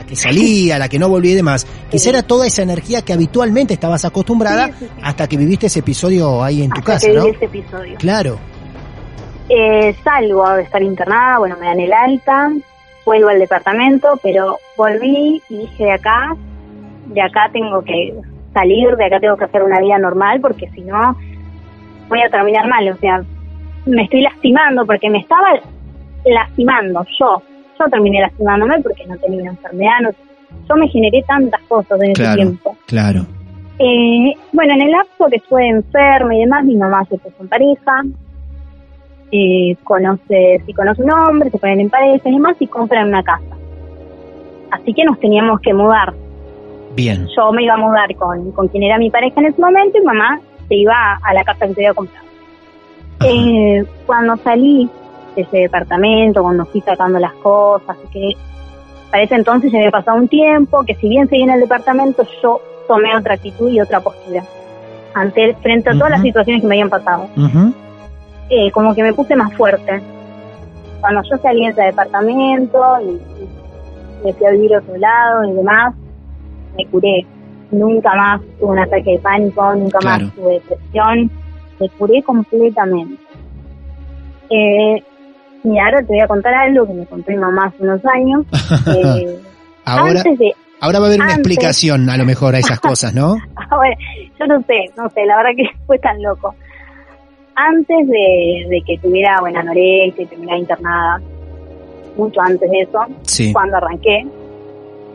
que 0.09 0.15
salía, 0.15 0.79
la 0.79 0.89
que 0.89 0.97
no 0.97 1.07
volvía 1.07 1.33
y 1.33 1.35
demás, 1.35 1.67
quizá 1.89 2.09
era 2.09 2.23
toda 2.23 2.47
esa 2.47 2.63
energía 2.63 3.03
que 3.03 3.13
habitualmente 3.13 3.73
estabas 3.73 4.03
acostumbrada 4.05 4.71
hasta 5.03 5.27
que 5.27 5.37
viviste 5.37 5.67
ese 5.67 5.79
episodio 5.79 6.43
ahí 6.43 6.63
en 6.63 6.71
tu 6.71 6.79
hasta 6.79 6.93
casa, 6.93 7.07
que 7.07 7.13
¿no? 7.13 7.27
ese 7.27 7.45
episodio. 7.45 7.95
Claro. 7.99 8.37
Eh, 9.49 9.95
salgo 10.03 10.49
de 10.55 10.63
estar 10.63 10.81
internada, 10.81 11.39
bueno, 11.39 11.57
me 11.59 11.67
dan 11.67 11.79
el 11.79 11.93
alta, 11.93 12.51
vuelvo 13.05 13.29
al 13.29 13.39
departamento, 13.39 14.19
pero 14.21 14.57
volví 14.75 15.41
y 15.49 15.57
dije 15.57 15.85
de 15.85 15.91
acá, 15.91 16.35
de 17.05 17.21
acá 17.21 17.49
tengo 17.53 17.83
que 17.83 18.13
salir, 18.53 18.95
de 18.95 19.05
acá 19.05 19.19
tengo 19.19 19.37
que 19.37 19.45
hacer 19.45 19.63
una 19.63 19.79
vida 19.79 19.97
normal, 19.99 20.39
porque 20.41 20.69
si 20.71 20.81
no 20.81 21.15
voy 22.07 22.21
a 22.21 22.29
terminar 22.29 22.67
mal, 22.67 22.89
o 22.89 22.97
sea, 22.97 23.23
me 23.85 24.03
estoy 24.03 24.21
lastimando 24.21 24.85
porque 24.85 25.09
me 25.09 25.19
estaba 25.19 25.47
lastimando 26.25 27.05
yo, 27.19 27.41
yo 27.79 27.85
terminé 27.89 28.21
lastimándome 28.21 28.79
porque 28.81 29.05
no 29.07 29.17
tenía 29.17 29.49
enfermedad, 29.49 29.99
no- 30.01 30.09
yo 30.67 30.75
me 30.75 30.87
generé 30.89 31.23
tantas 31.23 31.61
cosas 31.67 32.01
en 32.01 32.11
ese 32.11 32.33
tiempo. 32.35 32.75
claro. 32.85 33.25
Eh, 33.81 34.33
bueno, 34.51 34.73
en 34.73 34.81
el 34.81 34.91
lapso 34.91 35.27
que 35.29 35.37
estuve 35.37 35.69
enferma 35.69 36.35
y 36.35 36.39
demás, 36.41 36.65
mi 36.65 36.75
mamá 36.75 37.05
se 37.05 37.17
puso 37.17 37.35
en 37.39 37.47
pareja, 37.47 38.03
eh, 39.31 39.75
conoce, 39.83 40.61
si 40.65 40.73
conoce 40.73 41.01
un 41.03 41.11
hombre, 41.11 41.49
se 41.49 41.57
ponen 41.57 41.79
en 41.81 41.89
pareja 41.89 42.27
y 42.27 42.33
demás 42.33 42.57
y 42.59 42.67
compran 42.67 43.07
una 43.07 43.23
casa. 43.23 43.55
Así 44.71 44.93
que 44.93 45.05
nos 45.05 45.19
teníamos 45.19 45.59
que 45.61 45.73
mudar. 45.73 46.13
Bien. 46.95 47.25
Yo 47.35 47.51
me 47.53 47.63
iba 47.63 47.75
a 47.75 47.77
mudar 47.77 48.13
con, 48.15 48.51
con 48.51 48.67
quien 48.67 48.83
era 48.83 48.97
mi 48.97 49.09
pareja 49.09 49.39
en 49.39 49.47
ese 49.47 49.61
momento 49.61 49.97
y 49.97 50.03
mamá 50.05 50.39
se 50.67 50.75
iba 50.75 51.19
a 51.23 51.33
la 51.33 51.43
casa 51.45 51.67
que 51.67 51.73
se 51.75 51.81
iba 51.83 51.91
a 51.91 51.93
comprar. 51.93 52.23
Eh, 53.25 53.85
cuando 54.05 54.35
salí 54.37 54.89
de 55.35 55.41
ese 55.43 55.57
departamento, 55.57 56.41
cuando 56.41 56.65
fui 56.65 56.81
sacando 56.81 57.19
las 57.19 57.33
cosas, 57.33 57.97
que 58.11 58.31
para 59.11 59.23
ese 59.23 59.35
entonces 59.35 59.71
ya 59.71 59.77
había 59.79 59.91
pasado 59.91 60.17
un 60.17 60.27
tiempo, 60.27 60.83
que 60.85 60.95
si 60.95 61.09
bien 61.09 61.27
seguía 61.27 61.45
en 61.45 61.51
el 61.51 61.59
departamento, 61.61 62.23
yo 62.43 62.61
tomé 62.87 63.15
otra 63.15 63.35
actitud 63.35 63.69
y 63.69 63.79
otra 63.81 63.99
postura 63.99 64.43
ante 65.13 65.55
frente 65.55 65.89
a 65.89 65.93
todas 65.93 66.11
las 66.11 66.21
situaciones 66.21 66.61
que 66.61 66.67
me 66.67 66.75
habían 66.75 66.89
pasado. 66.89 67.27
Eh, 68.49 68.71
como 68.71 68.93
que 68.95 69.03
me 69.03 69.13
puse 69.13 69.35
más 69.35 69.53
fuerte. 69.55 70.01
Cuando 71.01 71.21
yo 71.23 71.37
salí 71.37 71.65
de 71.65 71.71
ese 71.71 71.81
departamento 71.83 72.79
y, 73.01 73.09
y 73.09 73.49
me 74.25 74.33
fui 74.33 74.45
a 74.45 74.51
vivir 74.51 74.75
a 74.75 74.79
otro 74.79 74.97
lado 74.97 75.43
y 75.45 75.53
demás, 75.53 75.95
me 76.77 76.85
curé. 76.87 77.25
Nunca 77.71 78.13
más 78.15 78.41
tuve 78.59 78.71
un 78.71 78.79
ataque 78.79 79.11
de 79.11 79.19
pánico, 79.19 79.75
nunca 79.75 79.99
Claro. 79.99 80.25
más 80.25 80.35
tuve 80.35 80.53
depresión, 80.53 81.31
me 81.79 81.89
curé 81.89 82.23
completamente. 82.23 83.21
Eh, 84.49 85.03
y 85.63 85.77
ahora 85.79 85.99
te 85.99 86.05
voy 86.07 86.19
a 86.21 86.27
contar 86.27 86.53
algo 86.53 86.87
que 86.87 86.93
me 86.93 87.05
contó 87.05 87.31
mi 87.31 87.37
mamá 87.37 87.65
hace 87.67 87.83
unos 87.83 88.01
años. 88.05 88.45
Eh, 88.95 89.39
Ahora, 89.85 90.19
antes 90.19 90.37
de, 90.37 90.53
ahora 90.81 90.99
va 90.99 91.05
a 91.05 91.07
haber 91.07 91.21
una 91.21 91.33
explicación 91.33 92.09
a 92.09 92.17
lo 92.17 92.25
mejor 92.25 92.53
a 92.53 92.59
esas 92.59 92.79
cosas, 92.79 93.13
¿no? 93.13 93.37
Ahora, 93.71 93.89
yo 94.39 94.45
no 94.45 94.61
sé, 94.63 94.91
no 94.95 95.09
sé, 95.09 95.25
la 95.25 95.37
verdad 95.37 95.51
que 95.57 95.63
fue 95.87 95.97
tan 95.99 96.21
loco. 96.21 96.53
Antes 97.55 98.07
de, 98.07 98.67
de 98.69 98.81
que 98.85 98.97
tuviera 98.99 99.37
buena 99.41 99.61
anorexia 99.61 100.23
y 100.23 100.27
terminara 100.27 100.59
internada, 100.59 101.21
mucho 102.15 102.39
antes 102.41 102.69
de 102.69 102.81
eso, 102.81 103.05
Sí. 103.23 103.51
cuando 103.51 103.77
arranqué, 103.77 104.19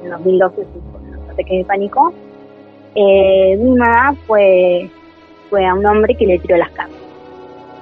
en 0.02 0.10
2012, 0.10 0.56
sí, 0.62 0.80
con 0.92 1.06
el 1.06 1.30
ataque 1.30 1.56
de 1.58 1.64
pánico, 1.64 2.12
eh, 2.96 3.56
mi 3.56 3.70
mamá 3.76 4.14
fue, 4.26 4.90
fue 5.50 5.64
a 5.66 5.74
un 5.74 5.86
hombre 5.86 6.14
que 6.16 6.26
le 6.26 6.38
tiró 6.38 6.56
las 6.56 6.70
cartas. 6.70 6.98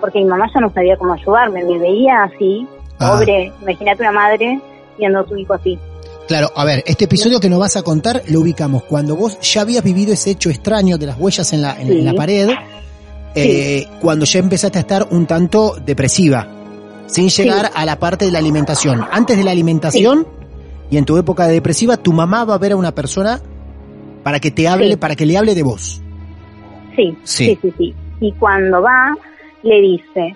Porque 0.03 0.19
mi 0.19 0.27
mamá 0.27 0.47
ya 0.55 0.61
no 0.61 0.71
sabía 0.75 0.97
cómo 0.99 1.15
ayudarme, 1.15 1.65
me 1.65 1.79
veía 1.79 2.25
así, 2.25 2.67
Ah. 2.99 3.13
pobre, 3.13 3.51
imagínate 3.63 4.03
una 4.03 4.13
madre 4.13 4.61
viendo 4.99 5.21
a 5.21 5.27
su 5.27 5.35
hijo 5.37 5.55
así. 5.55 5.79
Claro, 6.29 6.51
a 6.55 6.65
ver, 6.65 6.83
este 6.87 7.05
episodio 7.07 7.41
que 7.41 7.49
nos 7.49 7.59
vas 7.59 7.77
a 7.77 7.83
contar 7.83 8.23
lo 8.29 8.41
ubicamos 8.41 8.83
cuando 8.85 9.17
vos 9.17 9.39
ya 9.41 9.63
habías 9.63 9.83
vivido 9.83 10.13
ese 10.13 10.31
hecho 10.33 10.51
extraño 10.51 10.99
de 10.99 11.07
las 11.07 11.19
huellas 11.19 11.53
en 11.55 11.63
la, 11.63 11.81
en, 11.81 11.87
Sí. 11.89 11.99
en 12.01 12.05
la 12.05 12.13
pared, 12.15 12.51
eh, 13.35 13.87
cuando 14.01 14.25
ya 14.25 14.39
empezaste 14.41 14.79
a 14.79 14.83
estar 14.83 15.07
un 15.11 15.27
tanto 15.27 15.77
depresiva, 15.85 16.47
sin 17.07 17.29
llegar 17.29 17.71
a 17.75 17.85
la 17.85 17.99
parte 17.99 18.25
de 18.27 18.33
la 18.33 18.39
alimentación. 18.39 19.05
Antes 19.11 19.37
de 19.37 19.45
la 19.45 19.51
alimentación 19.53 20.27
y 20.91 20.97
en 20.97 21.05
tu 21.05 21.17
época 21.17 21.47
de 21.47 21.55
depresiva, 21.55 21.97
tu 21.97 22.13
mamá 22.13 22.45
va 22.45 22.55
a 22.55 22.59
ver 22.59 22.73
a 22.73 22.77
una 22.77 22.93
persona 22.95 23.41
para 24.23 24.39
que 24.39 24.51
te 24.51 24.69
hable, 24.69 24.97
para 24.97 25.17
que 25.17 25.27
le 25.27 25.37
hable 25.39 25.55
de 25.55 25.63
vos. 25.63 26.01
Sí, 26.97 27.17
Sí. 27.25 27.47
sí, 27.47 27.59
sí, 27.63 27.75
sí. 27.79 27.95
Y 28.21 28.33
cuando 28.33 28.81
va, 28.83 29.17
le 29.63 29.81
dice, 29.81 30.35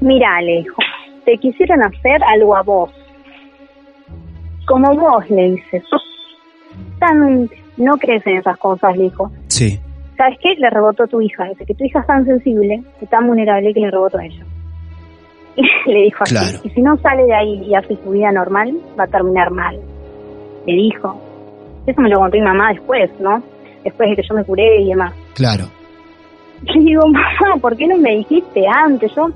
mira 0.00 0.36
Alejo, 0.36 0.82
te 1.24 1.38
quisieron 1.38 1.82
hacer 1.82 2.22
algo 2.24 2.56
a 2.56 2.62
vos. 2.62 2.90
Como 4.66 4.94
vos, 4.94 5.28
le 5.30 5.50
dice, 5.52 5.80
sos 5.90 6.02
tan... 6.98 7.48
No 7.76 7.96
crees 7.98 8.24
en 8.26 8.36
esas 8.36 8.56
cosas, 8.58 8.96
le 8.96 9.04
dijo. 9.04 9.32
Sí. 9.48 9.80
¿Sabes 10.16 10.38
qué? 10.40 10.54
Le 10.58 10.70
rebotó 10.70 11.02
a 11.02 11.06
tu 11.08 11.20
hija. 11.20 11.44
Dice 11.48 11.66
que 11.66 11.74
tu 11.74 11.84
hija 11.84 11.98
es 11.98 12.06
tan 12.06 12.24
sensible, 12.24 12.84
y 13.00 13.06
tan 13.06 13.26
vulnerable 13.26 13.74
que 13.74 13.80
le 13.80 13.90
rebotó 13.90 14.18
a 14.18 14.24
ella. 14.24 14.44
Y 15.56 15.90
le 15.90 16.02
dijo 16.02 16.22
así. 16.22 16.34
Claro. 16.34 16.58
Y 16.64 16.70
si 16.70 16.82
no 16.82 16.96
sale 16.98 17.24
de 17.24 17.34
ahí 17.34 17.62
y 17.66 17.74
hace 17.74 17.96
su 18.02 18.10
vida 18.10 18.32
normal, 18.32 18.72
va 18.98 19.04
a 19.04 19.06
terminar 19.06 19.50
mal. 19.50 19.78
Le 20.66 20.72
dijo. 20.72 21.20
Eso 21.86 22.00
me 22.00 22.08
lo 22.08 22.18
contó 22.18 22.36
mi 22.36 22.42
mamá 22.42 22.72
después, 22.72 23.10
¿no? 23.20 23.42
Después 23.84 24.10
de 24.10 24.16
que 24.16 24.22
yo 24.28 24.34
me 24.34 24.44
curé 24.44 24.80
y 24.80 24.88
demás. 24.88 25.12
Claro. 25.34 25.64
Yo 26.74 26.80
digo, 26.80 27.02
mamá, 27.08 27.56
¿por 27.60 27.76
qué 27.76 27.86
no 27.86 27.96
me 27.98 28.16
dijiste 28.16 28.66
antes? 28.66 29.12
Yo, 29.14 29.28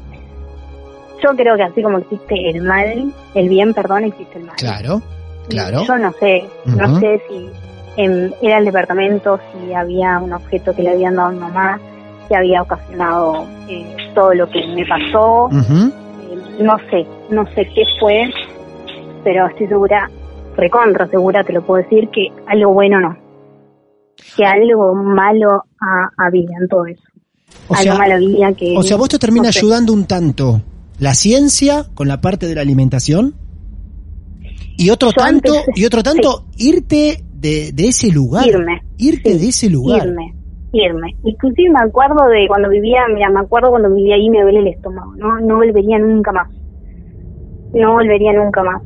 yo 1.22 1.30
creo 1.36 1.56
que 1.56 1.62
así 1.64 1.82
como 1.82 1.98
existe 1.98 2.50
el 2.50 2.62
mal, 2.62 3.12
el 3.34 3.48
bien, 3.48 3.74
perdón, 3.74 4.04
existe 4.04 4.38
el 4.38 4.44
mal. 4.44 4.56
Claro. 4.56 5.00
Claro. 5.48 5.82
Yo 5.84 5.96
no 5.96 6.12
sé, 6.20 6.44
Ujú. 6.66 6.76
no 6.76 7.00
sé 7.00 7.22
si 7.28 7.50
era 8.42 8.58
el 8.58 8.64
departamento, 8.66 9.40
si 9.52 9.72
había 9.72 10.18
un 10.18 10.32
objeto 10.32 10.74
que 10.74 10.82
le 10.82 10.90
habían 10.90 11.16
dado 11.16 11.28
a 11.28 11.32
mi 11.32 11.38
mamá, 11.40 11.80
que 12.28 12.36
había 12.36 12.62
ocasionado 12.62 13.46
eh, 13.68 13.96
todo 14.14 14.34
lo 14.34 14.48
que 14.50 14.60
me 14.68 14.84
pasó. 14.86 15.46
Ujú. 15.46 15.88
Eh, 16.30 16.62
no 16.62 16.76
sé, 16.90 17.06
no 17.30 17.44
sé 17.54 17.66
qué 17.74 17.82
fue, 17.98 18.30
pero 19.24 19.46
estoy 19.48 19.66
segura, 19.68 20.08
recontra 20.56 21.06
segura, 21.08 21.42
te 21.42 21.52
lo 21.54 21.62
puedo 21.62 21.82
decir, 21.82 22.08
que 22.10 22.28
algo 22.46 22.72
bueno 22.74 23.00
no. 23.00 23.16
Que 24.36 24.44
algo 24.44 24.94
malo 24.94 25.64
ha- 25.80 26.10
había 26.26 26.58
en 26.60 26.68
todo 26.68 26.84
eso. 26.86 27.02
O 27.68 27.74
algo 27.74 27.82
sea, 27.82 27.94
malo 27.98 28.14
había 28.14 28.52
que... 28.52 28.74
O 28.76 28.82
sea, 28.82 28.96
vos 28.96 29.08
te 29.08 29.18
termina 29.18 29.48
no 29.48 29.52
sé. 29.52 29.58
ayudando 29.60 29.92
un 29.92 30.04
tanto 30.06 30.62
la 30.98 31.14
ciencia 31.14 31.86
con 31.94 32.08
la 32.08 32.20
parte 32.20 32.46
de 32.46 32.54
la 32.54 32.62
alimentación 32.62 33.34
y 34.76 34.90
otro 34.90 35.10
Yo 35.10 35.14
tanto 35.16 35.52
antes- 35.54 35.64
y 35.76 35.84
otro 35.84 36.02
tanto 36.02 36.44
irte 36.56 37.22
de, 37.34 37.72
de 37.72 37.88
ese 37.88 38.10
lugar, 38.10 38.46
Irme. 38.46 38.82
irte 38.96 39.32
Sí, 39.34 39.38
de 39.38 39.48
ese 39.48 39.70
lugar. 39.70 40.06
Irme, 40.06 40.34
irme. 40.72 41.16
Inclusive 41.24 41.70
me 41.70 41.80
acuerdo 41.80 42.24
de 42.28 42.46
cuando 42.48 42.68
vivía, 42.68 43.00
mira, 43.14 43.28
me 43.30 43.40
acuerdo 43.40 43.70
cuando 43.70 43.92
vivía 43.94 44.16
ahí 44.16 44.28
me 44.28 44.42
duele 44.42 44.58
el 44.60 44.66
estómago. 44.68 45.14
No, 45.16 45.38
no 45.40 45.56
volvería 45.56 45.98
nunca 45.98 46.32
más. 46.32 46.48
No 47.74 47.92
volvería 47.92 48.32
nunca 48.32 48.62
más. 48.64 48.82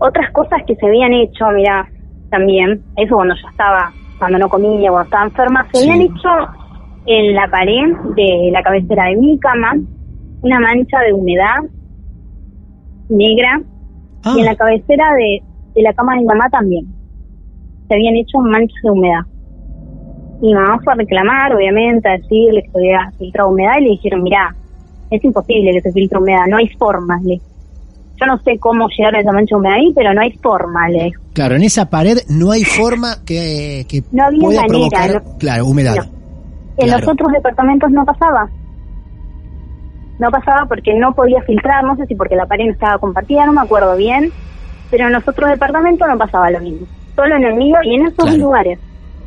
Otras 0.00 0.30
cosas 0.32 0.62
que 0.66 0.74
se 0.76 0.86
habían 0.86 1.12
hecho, 1.12 1.44
mira, 1.54 1.88
también, 2.30 2.82
eso 2.96 3.14
cuando 3.14 3.34
ya 3.34 3.50
estaba, 3.50 3.92
cuando 4.18 4.38
no 4.38 4.48
comía, 4.48 4.90
cuando 4.90 5.04
estaba 5.04 5.24
enferma, 5.24 5.66
se 5.72 5.80
Sí. 5.80 5.90
habían 5.90 6.02
hecho 6.06 6.28
en 7.06 7.34
la 7.34 7.48
pared 7.50 8.14
de 8.16 8.50
la 8.52 8.62
cabecera 8.62 9.06
de 9.08 9.16
mi 9.16 9.38
cama 9.38 9.72
una 10.42 10.60
mancha 10.60 10.98
de 11.00 11.12
humedad 11.12 11.56
negra 13.08 13.60
Ah, 14.24 14.34
y 14.36 14.40
en 14.40 14.46
la 14.46 14.54
cabecera 14.54 15.04
de, 15.18 15.42
de 15.74 15.82
la 15.82 15.92
cama 15.94 16.12
de 16.14 16.20
mi 16.20 16.26
mamá 16.26 16.48
también. 16.48 16.86
Se 17.88 17.94
habían 17.94 18.14
hecho 18.14 18.38
manchas 18.38 18.80
de 18.84 18.90
humedad. 18.92 19.22
Mi 20.40 20.54
mamá 20.54 20.78
fue 20.84 20.92
a 20.92 20.96
reclamar, 20.96 21.52
obviamente, 21.56 22.08
a 22.08 22.12
decirle 22.18 22.62
que 22.62 22.70
se 22.70 22.78
había 22.78 23.10
filtrado 23.18 23.50
humedad 23.50 23.72
y 23.80 23.84
le 23.84 23.90
dijeron, 23.90 24.22
mira, 24.22 24.54
es 25.10 25.24
imposible 25.24 25.72
que 25.72 25.80
se 25.80 25.92
filtre 25.92 26.18
humedad, 26.20 26.46
no 26.48 26.56
hay 26.58 26.68
forma. 26.78 27.18
Le. 27.24 27.40
Yo 28.20 28.26
no 28.26 28.38
sé 28.44 28.58
cómo 28.60 28.86
llegaron 28.96 29.16
a 29.18 29.22
esa 29.22 29.32
mancha 29.32 29.56
de 29.56 29.58
humedad 29.58 29.76
ahí, 29.78 29.92
pero 29.92 30.14
no 30.14 30.20
hay 30.20 30.30
forma, 30.40 30.88
le 30.88 31.10
claro, 31.32 31.56
en 31.56 31.62
esa 31.64 31.90
pared 31.90 32.18
no 32.28 32.52
hay 32.52 32.62
forma 32.62 33.16
que, 33.26 33.84
que 33.88 34.04
No 34.12 34.22
había 34.24 34.38
pueda 34.40 34.60
manera, 34.62 34.68
provocar, 34.68 35.14
no- 35.24 35.38
claro, 35.38 35.66
humedad. 35.66 35.96
no. 35.96 36.21
En 36.78 36.86
Claro. 36.86 37.00
los 37.04 37.08
otros 37.12 37.32
departamentos 37.32 37.90
no 37.90 38.04
pasaba. 38.04 38.48
No 40.18 40.30
pasaba 40.30 40.66
porque 40.66 40.94
no 40.94 41.14
podía 41.14 41.42
filtrar, 41.42 41.84
no 41.84 41.96
sé 41.96 42.06
si 42.06 42.14
porque 42.14 42.36
la 42.36 42.46
pared 42.46 42.66
no 42.66 42.72
estaba 42.72 42.98
compartida, 42.98 43.44
no 43.46 43.52
me 43.52 43.60
acuerdo 43.60 43.96
bien, 43.96 44.30
pero 44.90 45.06
en 45.06 45.12
los 45.12 45.26
otros 45.26 45.50
departamentos 45.50 46.06
no 46.08 46.16
pasaba 46.18 46.50
lo 46.50 46.60
mismo. 46.60 46.86
Solo 47.16 47.36
en 47.36 47.44
el 47.44 47.54
mío 47.54 47.76
y 47.82 47.94
en 47.96 48.06
esos 48.06 48.24
Claro. 48.24 48.36
lugares. 48.38 48.78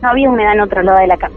No 0.02 0.10
había 0.10 0.30
humedad 0.30 0.54
en 0.54 0.62
otro 0.62 0.82
lado 0.84 1.00
de 1.00 1.08
la 1.08 1.18
casa. 1.18 1.36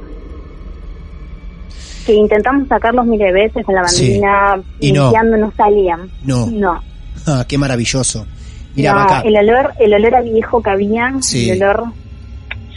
Que 2.06 2.14
intentamos 2.14 2.68
sacarlos 2.68 3.04
miles 3.06 3.26
de 3.28 3.32
veces 3.32 3.64
con 3.66 3.74
la 3.74 3.86
Sí. 3.88 4.20
bandina, 4.20 4.62
Y 4.80 4.92
no. 4.92 5.02
limpiando, 5.04 5.36
no 5.36 5.52
salían. 5.56 6.08
No. 6.24 6.46
No. 6.46 6.80
Ah, 7.26 7.44
qué 7.46 7.58
maravilloso. 7.58 8.26
Mira, 8.74 8.92
No, 8.94 9.00
acá. 9.00 9.20
el 9.22 9.36
olor, 9.36 9.72
el 9.80 9.92
olor 9.92 10.14
a 10.14 10.20
viejo 10.22 10.62
que 10.62 10.70
había, 10.70 11.12
Sí. 11.20 11.50
el 11.50 11.62
olor, 11.62 11.84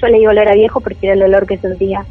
yo 0.02 0.08
le 0.08 0.18
digo 0.18 0.32
olor 0.32 0.50
a 0.50 0.54
viejo 0.56 0.82
porque 0.82 1.08
era 1.08 1.14
el 1.14 1.24
olor 1.24 1.46
que 1.46 1.58
sentía, 1.58 2.04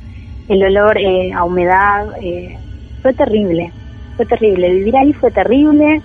el 0.50 0.62
olor 0.64 0.98
eh, 0.98 1.32
a 1.32 1.44
humedad, 1.44 2.06
eh, 2.22 2.56
fue 3.02 3.12
terrible, 3.14 3.72
fue 4.16 4.26
terrible, 4.26 4.70
vivir 4.74 4.96
ahí 4.96 5.12
fue 5.14 5.30
terrible, 5.30 6.02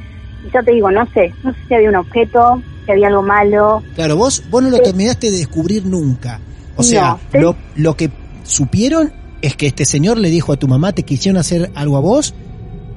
y 0.47 0.51
ya 0.53 0.61
te 0.63 0.71
digo, 0.73 0.91
no 0.91 1.05
sé, 1.13 1.33
no 1.43 1.51
sé 1.53 1.59
si 1.67 1.73
había 1.73 1.89
un 1.89 1.95
objeto, 1.97 2.61
si 2.85 2.91
había 2.91 3.07
algo 3.07 3.23
malo. 3.23 3.81
Claro, 3.95 4.15
vos, 4.15 4.43
vos 4.49 4.61
no 4.63 4.69
lo 4.69 4.77
Sí. 4.77 4.83
terminaste 4.83 5.31
de 5.31 5.37
descubrir 5.37 5.85
nunca. 5.85 6.39
O 6.77 6.83
sea, 6.83 7.11
No, 7.11 7.19
sí. 7.31 7.37
lo, 7.39 7.55
lo 7.75 7.95
que 7.95 8.09
supieron 8.43 9.11
es 9.41 9.55
que 9.55 9.67
este 9.67 9.85
señor 9.85 10.17
le 10.17 10.29
dijo 10.29 10.53
a 10.53 10.57
tu 10.57 10.67
mamá, 10.67 10.91
te 10.93 11.03
quisieron 11.03 11.39
hacer 11.39 11.69
algo 11.75 11.97
a 11.97 12.01
vos 12.01 12.33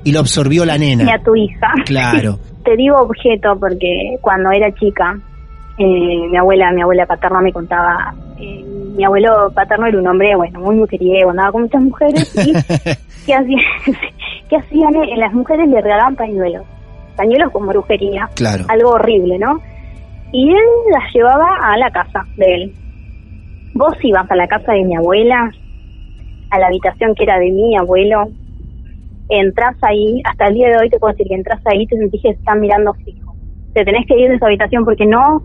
y 0.05 0.13
lo 0.13 0.21
absorbió 0.21 0.65
la 0.65 0.75
Y 0.75 0.77
a 0.77 0.97
nena. 0.97 1.19
tu 1.25 1.35
hija. 1.37 1.73
Claro. 1.87 2.39
Te 2.65 2.77
digo 2.77 2.97
objeto 2.99 3.57
porque 3.59 4.17
cuando 4.21 4.51
era 4.51 4.71
chica, 4.75 5.19
eh, 5.79 6.29
mi 6.31 6.37
abuela, 6.37 6.71
mi 6.73 6.83
abuela 6.83 7.07
paterna 7.07 7.41
me 7.41 7.53
contaba, 7.53 8.15
eh, 8.39 8.63
mi 8.99 9.05
abuelo 9.05 9.53
paterno 9.55 9.87
era 9.87 9.97
un 9.97 10.07
hombre, 10.09 10.35
bueno, 10.35 10.59
muy 10.59 10.75
mujeriego, 10.75 11.31
andaba 11.31 11.53
con 11.53 11.63
muchas 11.63 11.83
mujeres 11.83 12.35
y 12.45 12.53
¿qué 13.27 13.33
hacían? 13.35 13.61
¿Qué 14.51 14.57
hacían? 14.57 14.95
Eh, 14.97 15.17
Las 15.17 15.33
mujeres 15.33 15.69
le 15.69 15.81
regalaban 15.81 16.17
pañuelos, 16.17 16.65
pañuelos 17.17 17.53
con 17.53 17.69
brujería, 17.69 18.29
Claro. 18.35 18.65
algo 18.69 18.91
horrible, 18.91 19.39
¿no? 19.39 19.61
Y 20.33 20.51
él 20.51 20.65
las 20.93 21.15
llevaba 21.15 21.47
a 21.63 21.77
la 21.79 21.91
casa 21.93 22.27
de 22.37 22.55
él. 22.55 22.73
Vos 23.75 23.95
ibas 24.03 24.29
a 24.29 24.35
la 24.35 24.49
casa 24.49 24.73
de 24.73 24.83
mi 24.85 24.97
abuela, 24.97 25.49
a 26.51 26.59
la 26.59 26.67
habitación 26.67 27.15
que 27.15 27.23
era 27.23 27.39
de 27.39 27.53
mi 27.53 27.77
abuelo, 27.77 28.25
entras 29.29 29.77
ahí, 29.83 30.21
hasta 30.25 30.49
el 30.49 30.55
día 30.55 30.71
de 30.71 30.79
hoy 30.79 30.91
te 30.91 30.99
puedo 30.99 31.13
decir 31.13 31.29
que 31.29 31.35
entras 31.37 31.61
ahí 31.67 31.87
te 31.87 31.97
sentís 31.97 32.21
que 32.21 32.31
están 32.31 32.59
mirando 32.61 32.93
fijo. 32.95 33.33
Te 33.75 33.85
tenés 33.85 34.07
que 34.09 34.19
ir 34.19 34.29
de 34.31 34.35
esa 34.35 34.47
habitación 34.47 34.85
porque 34.85 35.07
no, 35.07 35.41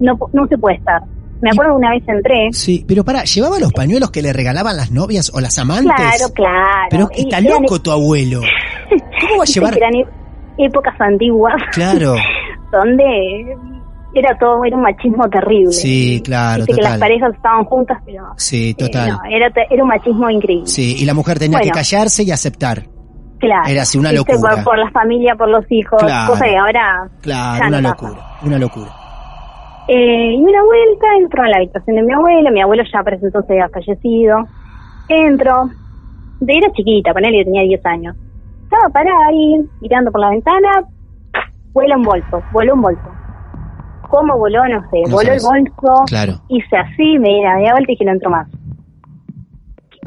no, 0.00 0.18
no 0.34 0.46
se 0.48 0.58
puede 0.58 0.76
estar. 0.76 1.00
Me 1.42 1.50
acuerdo 1.50 1.72
que 1.72 1.76
una 1.78 1.90
vez 1.90 2.02
entré, 2.08 2.48
Sí, 2.52 2.84
pero 2.88 3.04
para, 3.04 3.24
¿llevaba 3.24 3.58
los 3.58 3.72
pañuelos 3.72 4.10
que 4.10 4.22
le 4.22 4.32
regalaban 4.32 4.76
las 4.76 4.90
novias 4.90 5.30
o 5.34 5.40
las 5.40 5.58
amantes? 5.58 5.92
claro, 5.94 6.32
claro. 6.34 6.86
Pero 6.90 7.08
y 7.16 7.22
está 7.22 7.38
eran- 7.38 7.62
loco 7.62 7.80
tu 7.82 7.90
abuelo. 7.90 8.40
¿Cómo 9.20 9.36
va 9.38 9.42
a 9.42 9.46
llevar? 9.52 9.76
eran 9.76 9.94
e- 9.94 10.06
épocas 10.58 10.94
antiguas 11.00 11.54
Claro. 11.72 12.14
donde 12.72 13.56
era 14.14 14.38
todo, 14.38 14.64
era 14.64 14.76
un 14.76 14.82
machismo 14.82 15.28
terrible. 15.28 15.72
Sí, 15.72 16.22
claro, 16.24 16.58
Viste 16.64 16.76
que 16.76 16.82
las 16.82 16.92
total. 16.92 17.00
parejas 17.00 17.34
estaban 17.34 17.64
juntas, 17.64 17.98
pero 18.06 18.24
Sí, 18.36 18.70
eh, 18.70 18.74
total. 18.74 19.08
no, 19.10 19.18
era, 19.28 19.52
era 19.70 19.82
un 19.82 19.88
machismo 19.88 20.30
increíble. 20.30 20.66
Sí, 20.66 20.96
y 20.98 21.04
la 21.04 21.14
mujer 21.14 21.38
tenía 21.38 21.58
Bueno. 21.58 21.72
que 21.72 21.78
callarse 21.78 22.22
y 22.22 22.30
aceptar. 22.30 22.84
Claro. 23.40 23.68
Era 23.68 23.82
así, 23.82 23.98
una 23.98 24.12
locura. 24.12 24.38
Por, 24.38 24.64
por 24.64 24.78
la 24.78 24.90
familia, 24.92 25.34
por 25.34 25.48
los 25.50 25.64
hijos, 25.68 26.00
Claro. 26.00 26.32
cosa 26.32 26.44
que 26.44 26.56
ahora 26.56 27.10
Claro, 27.20 27.66
una 27.68 27.80
no 27.80 27.88
locura, 27.90 28.12
pasa. 28.14 28.46
una 28.46 28.58
locura. 28.58 28.92
Eh, 29.88 30.34
y 30.34 30.40
una 30.42 30.62
vuelta 30.64 31.06
entro 31.20 31.42
a 31.42 31.48
la 31.48 31.56
habitación 31.58 31.96
de 31.96 32.02
mi 32.02 32.12
abuelo, 32.12 32.50
mi 32.50 32.60
abuelo 32.62 32.82
ya 32.90 33.02
para 33.02 33.16
ese 33.16 33.26
entonces 33.26 33.50
había 33.50 33.68
fallecido. 33.68 34.38
Entro, 35.08 35.68
de 36.40 36.52
era 36.56 36.72
chiquita, 36.72 37.12
ponele 37.12 37.38
que 37.38 37.44
tenía 37.44 37.62
10 37.62 37.84
años. 37.86 38.16
Estaba 38.62 38.88
parada 38.92 39.26
ahí, 39.28 39.60
mirando 39.80 40.10
por 40.10 40.20
la 40.22 40.30
ventana, 40.30 40.70
vuela 41.72 41.96
un 41.96 42.02
bolso, 42.02 42.42
voló 42.52 42.74
un 42.74 42.80
bolso. 42.80 43.02
¿Cómo 44.08 44.38
voló? 44.38 44.62
No 44.68 44.80
sé, 44.90 45.00
No 45.06 45.16
voló 45.16 45.26
sabes. 45.26 45.44
el 45.44 45.50
bolso, 45.50 46.04
Claro. 46.06 46.32
hice 46.48 46.76
así, 46.76 47.18
me 47.18 47.28
di 47.28 47.42
la 47.42 47.56
media 47.56 47.72
vuelta 47.72 47.92
y 47.92 47.94
dije 47.94 48.04
no 48.06 48.12
entro 48.12 48.30
más. 48.30 48.48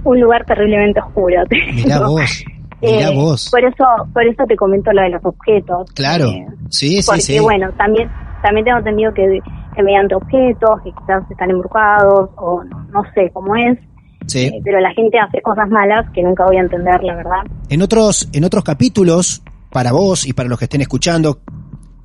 Un 0.03 0.19
lugar 0.19 0.45
terriblemente 0.45 0.99
oscuro. 1.01 1.43
Mirá 1.73 1.99
vos, 2.07 2.43
mirá 2.81 3.09
Eh, 3.09 3.15
vos. 3.15 3.49
Por 3.51 3.63
eso, 3.63 3.85
por 4.13 4.25
eso 4.25 4.43
te 4.47 4.55
comento 4.55 4.91
lo 4.93 5.01
de 5.01 5.09
los 5.09 5.25
objetos. 5.25 5.91
Claro, 5.93 6.25
Eh, 6.29 6.47
sí, 6.69 7.01
sí, 7.01 7.05
porque 7.07 7.21
sí. 7.21 7.39
bueno, 7.39 7.69
también 7.77 8.09
también 8.41 8.65
tengo 8.65 8.77
entendido 8.77 9.13
que, 9.13 9.39
que 9.77 9.83
mediante 9.83 10.15
objetos, 10.15 10.81
que 10.83 10.91
quizás 10.91 11.23
están 11.31 11.51
embrujados 11.51 12.29
o 12.35 12.63
no, 12.63 12.83
no 12.91 13.03
sé 13.13 13.29
cómo 13.31 13.55
es, 13.55 13.77
Sí. 14.25 14.39
eh, 14.47 14.61
pero 14.65 14.79
la 14.81 14.91
gente 14.93 15.17
hace 15.19 15.41
cosas 15.41 15.69
malas 15.69 16.05
que 16.13 16.21
nunca 16.23 16.43
voy 16.45 16.57
a 16.57 16.61
entender, 16.61 17.01
la 17.03 17.15
verdad. 17.15 17.43
En 17.69 17.81
otros, 17.81 18.27
en 18.33 18.43
otros 18.43 18.63
capítulos, 18.63 19.41
para 19.71 19.91
vos 19.93 20.25
y 20.25 20.33
para 20.33 20.49
los 20.49 20.57
que 20.59 20.65
estén 20.65 20.81
escuchando, 20.81 21.39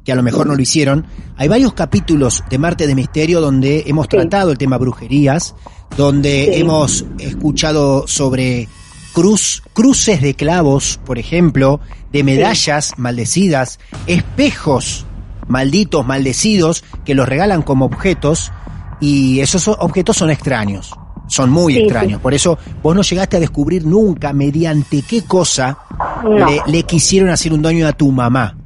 que 0.04 0.12
a 0.12 0.14
lo 0.14 0.22
mejor 0.22 0.46
no 0.46 0.54
lo 0.54 0.60
hicieron, 0.62 1.06
hay 1.36 1.48
varios 1.48 1.72
capítulos 1.74 2.44
de 2.50 2.58
Marte 2.58 2.86
de 2.86 2.94
Misterio 2.94 3.40
donde 3.40 3.84
hemos 3.86 4.06
Sí. 4.06 4.16
tratado 4.18 4.50
el 4.52 4.58
tema 4.58 4.76
brujerías, 4.78 5.54
donde 5.96 6.50
Sí. 6.52 6.60
hemos 6.60 7.06
escuchado 7.18 8.06
sobre 8.06 8.68
cruz, 9.14 9.62
cruces 9.72 10.20
de 10.20 10.34
clavos, 10.34 10.98
por 11.04 11.18
ejemplo, 11.18 11.80
de 12.12 12.24
medallas 12.24 12.94
maldecidas, 12.98 13.78
espejos 14.06 15.06
malditos, 15.48 16.06
maldecidos, 16.06 16.84
que 17.04 17.14
los 17.14 17.28
regalan 17.28 17.62
como 17.62 17.84
objetos, 17.86 18.52
y 19.00 19.40
esos 19.40 19.68
objetos 19.68 20.16
son 20.16 20.30
extraños. 20.30 20.94
Son 21.28 21.50
muy 21.50 21.74
Sí, 21.74 21.80
extraños. 21.80 22.18
sí. 22.18 22.22
Por 22.22 22.34
eso 22.34 22.58
vos 22.82 22.94
no 22.94 23.02
llegaste 23.02 23.36
a 23.38 23.40
descubrir 23.40 23.86
nunca 23.86 24.32
mediante 24.32 25.02
qué 25.02 25.24
cosa 25.24 25.78
No, 26.24 26.46
le, 26.46 26.60
le 26.66 26.82
quisieron 26.82 27.30
hacer 27.30 27.52
un 27.52 27.62
daño 27.62 27.86
a 27.86 27.92
tu 27.92 28.10
mamá. 28.12 28.56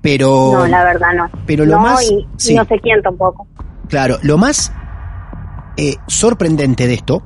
Pero, 0.00 0.52
no, 0.54 0.66
la 0.66 0.84
verdad 0.84 1.08
no. 1.16 1.28
pero 1.44 1.64
lo 1.66 1.76
no, 1.76 1.82
más- 1.82 2.08
y, 2.08 2.14
y 2.14 2.26
sí. 2.36 2.54
no 2.54 2.64
sé 2.66 2.78
quién 2.80 3.02
tampoco. 3.02 3.46
claro, 3.88 4.18
lo 4.22 4.38
más 4.38 4.72
eh, 5.76 5.96
sorprendente 6.06 6.86
de 6.86 6.94
esto 6.94 7.22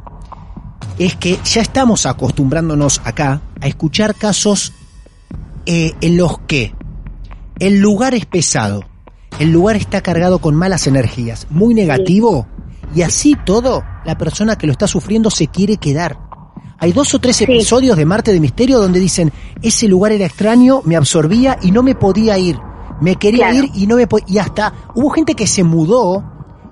es 0.99 1.14
que 1.16 1.38
ya 1.45 1.61
estamos 1.61 2.07
acostumbrándonos 2.07 3.01
acá 3.05 3.40
a 3.61 3.66
escuchar 3.66 4.14
casos 4.14 4.73
eh, 5.66 5.92
en 6.01 6.16
los 6.16 6.38
que 6.40 6.75
el 7.66 7.79
lugar 7.81 8.12
es 8.14 8.27
pesado, 8.27 8.85
el 9.38 9.53
lugar 9.53 9.77
está 9.77 10.01
cargado 10.01 10.40
con 10.40 10.55
malas 10.57 10.87
energías, 10.88 11.46
muy 11.48 11.75
negativo, 11.75 12.46
y 12.94 13.03
así 13.03 13.37
todo, 13.46 13.85
la 14.05 14.18
persona 14.18 14.57
que 14.57 14.66
lo 14.66 14.72
está 14.72 14.87
sufriendo 14.88 15.31
se 15.31 15.46
quiere 15.46 15.77
quedar. 15.77 16.18
Hay 16.79 16.92
dos 16.92 17.14
o 17.14 17.20
tres 17.20 17.37
Sí. 17.37 17.44
episodios 17.44 17.96
de 17.96 18.05
Marte 18.05 18.33
de 18.33 18.40
Misterio 18.40 18.81
donde 18.81 18.98
dicen, 18.98 19.33
ese 19.62 19.87
lugar 19.87 20.11
era 20.11 20.27
extraño, 20.27 20.81
me 20.85 20.96
absorbía 20.96 21.57
y 21.62 21.70
no 21.70 21.85
me 21.85 21.94
podía 21.94 22.37
ir. 22.37 22.59
Me 23.01 23.14
quería 23.14 23.51
Claro. 23.51 23.64
ir 23.66 23.70
y 23.75 23.87
no 23.87 23.94
me 23.96 24.09
podía... 24.09 24.27
Y 24.29 24.38
hasta 24.38 24.72
hubo 24.96 25.11
gente 25.11 25.35
que 25.35 25.46
se 25.46 25.62
mudó 25.62 26.25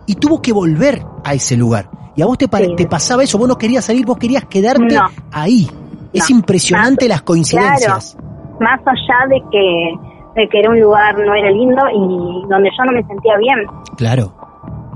y 0.07 0.16
tuvo 0.16 0.42
que 0.42 0.53
volver 0.53 1.05
a 1.24 1.35
ese 1.35 1.57
lugar. 1.57 1.88
Y 2.16 2.22
a 2.22 2.26
vos 2.26 2.37
te, 2.37 2.46
Sí. 2.46 2.74
te 2.76 2.87
pasaba 2.87 3.22
eso, 3.22 3.38
vos 3.38 3.46
no 3.48 3.57
querías 3.57 3.85
salir, 3.85 4.05
vos 4.05 4.18
querías 4.18 4.44
quedarte 4.46 4.94
No. 4.96 5.03
ahí. 5.31 5.70
Es 6.12 6.29
impresionante 6.31 7.05
Más- 7.05 7.09
las 7.11 7.22
coincidencias. 7.22 8.16
Más 8.59 8.81
allá 8.85 9.29
de 9.29 9.40
que, 9.53 10.10
que 10.48 10.59
era 10.59 10.70
un 10.70 10.81
lugar 10.81 11.18
no 11.18 11.35
era 11.35 11.50
lindo 11.50 11.83
y 11.92 12.48
donde 12.48 12.70
yo 12.76 12.85
no 12.85 12.92
me 12.92 13.03
sentía 13.05 13.37
bien. 13.38 13.59
Claro, 13.96 14.33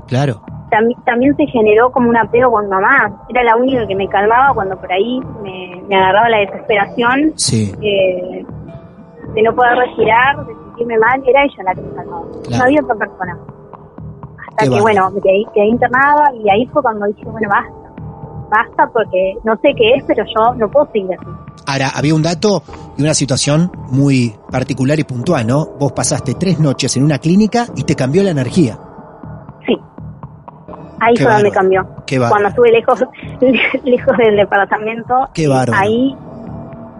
claro. 0.07 0.41
También, 0.69 0.99
también 1.05 1.35
se 1.37 1.45
generó 1.47 1.91
como 1.91 2.09
un 2.09 2.17
apego 2.17 2.51
con 2.51 2.67
mamá. 2.69 3.25
Era 3.29 3.43
la 3.43 3.55
única 3.55 3.85
que 3.87 3.95
me 3.95 4.07
calmaba 4.07 4.53
cuando 4.53 4.75
por 4.77 4.91
ahí 4.91 5.21
me, 5.43 5.81
me 5.87 5.95
agarraba 5.95 6.29
la 6.29 6.39
desesperación 6.39 7.33
Sí, 7.35 7.73
eh, 7.81 8.45
de 9.33 9.41
no 9.43 9.53
poder 9.53 9.77
respirar, 9.77 10.45
de 10.45 10.53
sentirme 10.53 10.97
mal. 10.97 11.21
Era 11.25 11.43
ella 11.43 11.63
la 11.63 11.75
que 11.75 11.81
me 11.81 11.93
calmaba. 11.93 12.25
Claro. 12.43 12.57
No 12.57 12.63
había 12.63 12.81
otra 12.81 12.95
persona. 12.95 13.37
Hasta 14.49 14.63
Qué 14.65 14.69
que, 14.69 14.81
bueno, 14.81 15.11
me 15.11 15.21
quedé, 15.21 15.43
quedé 15.53 15.65
internada 15.67 16.31
y 16.33 16.49
ahí 16.49 16.65
fue 16.67 16.81
cuando 16.81 17.05
dije, 17.05 17.25
bueno, 17.25 17.49
basta. 17.49 17.84
Basta 18.49 18.89
porque 18.93 19.35
no 19.43 19.55
sé 19.57 19.73
qué 19.75 19.95
es, 19.95 20.03
pero 20.05 20.23
yo 20.25 20.55
no 20.55 20.69
puedo 20.69 20.87
seguir 20.91 21.09
así. 21.19 21.27
Ahora, 21.67 21.89
había 21.95 22.13
un 22.13 22.21
dato 22.21 22.61
y 22.97 23.01
una 23.01 23.13
situación 23.13 23.71
muy 23.89 24.35
particular 24.51 24.99
y 24.99 25.03
puntual, 25.03 25.47
¿no? 25.47 25.65
Vos 25.79 25.91
pasaste 25.93 26.35
tres 26.35 26.59
noches 26.59 26.95
en 26.95 27.03
una 27.03 27.17
clínica 27.17 27.65
y 27.75 27.83
te 27.83 27.95
cambió 27.95 28.23
la 28.23 28.29
energía. 28.29 28.77
Sí. 29.65 29.75
Ahí 30.99 31.15
fue 31.17 31.31
donde 31.31 31.51
cambió. 31.51 31.87
Qué. 32.05 32.19
Cuando 32.19 32.49
estuve 32.49 32.71
lejos, 32.71 33.03
lejos 33.83 34.17
del 34.17 34.35
departamento. 34.35 35.29
Qué 35.33 35.47
bárbaro. 35.47 35.81
Ahí, 35.81 36.15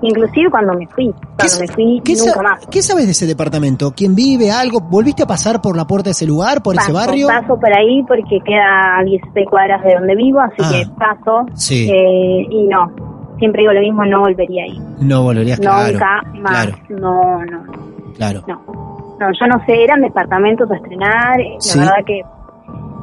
inclusive 0.08 0.50
cuando 0.50 0.74
me 0.74 0.88
fui. 0.88 1.14
Cuando 1.38 1.60
me 1.60 1.68
fui, 1.68 2.02
nunca 2.26 2.42
más. 2.42 2.66
qué 2.68 2.82
sabes 2.82 3.06
de 3.06 3.12
ese 3.12 3.26
departamento? 3.26 3.92
¿Quién 3.96 4.16
vive? 4.16 4.52
¿Algo? 4.52 4.80
¿Volviste 4.82 5.24
a 5.24 5.28
pasar 5.28 5.62
por 5.62 5.76
la 5.78 5.86
puerta 5.86 6.06
de 6.10 6.12
ese 6.12 6.26
lugar, 6.26 6.62
por 6.64 6.76
ese 6.76 6.92
Paso, 6.92 7.08
barrio? 7.08 7.28
paso 7.28 7.60
por 7.60 7.74
ahí 7.78 8.04
porque 8.08 8.40
queda 8.46 9.00
a 9.00 9.04
16 9.04 9.48
cuadras 9.50 9.84
de 9.84 9.94
donde 9.96 10.16
vivo, 10.16 10.40
así 10.40 10.56
Ah, 10.60 10.70
que 10.72 10.86
paso. 10.98 11.46
sí. 11.56 11.90
eh, 11.92 12.48
y 12.50 12.64
no, 12.68 12.92
siempre 13.40 13.62
digo 13.62 13.74
lo 13.74 13.82
mismo, 13.82 14.06
no 14.06 14.20
volvería 14.22 14.64
ahí. 14.64 14.80
No 15.00 15.24
volverías, 15.24 15.60
claro. 15.60 15.94
Nunca 15.94 16.22
más. 16.42 16.52
Claro, 16.68 16.78
No, 16.90 17.46
no, 17.46 17.64
claro. 18.16 18.42
no. 18.48 18.62
No, 19.20 19.28
yo 19.40 19.48
no 19.48 19.66
sé, 19.66 19.82
eran 19.84 20.02
departamentos 20.02 20.70
a 20.70 20.76
estrenar. 20.76 21.40
eh, 21.40 21.56
Sí. 21.60 21.78
La 21.80 21.86
verdad 21.86 22.06
que 22.06 22.22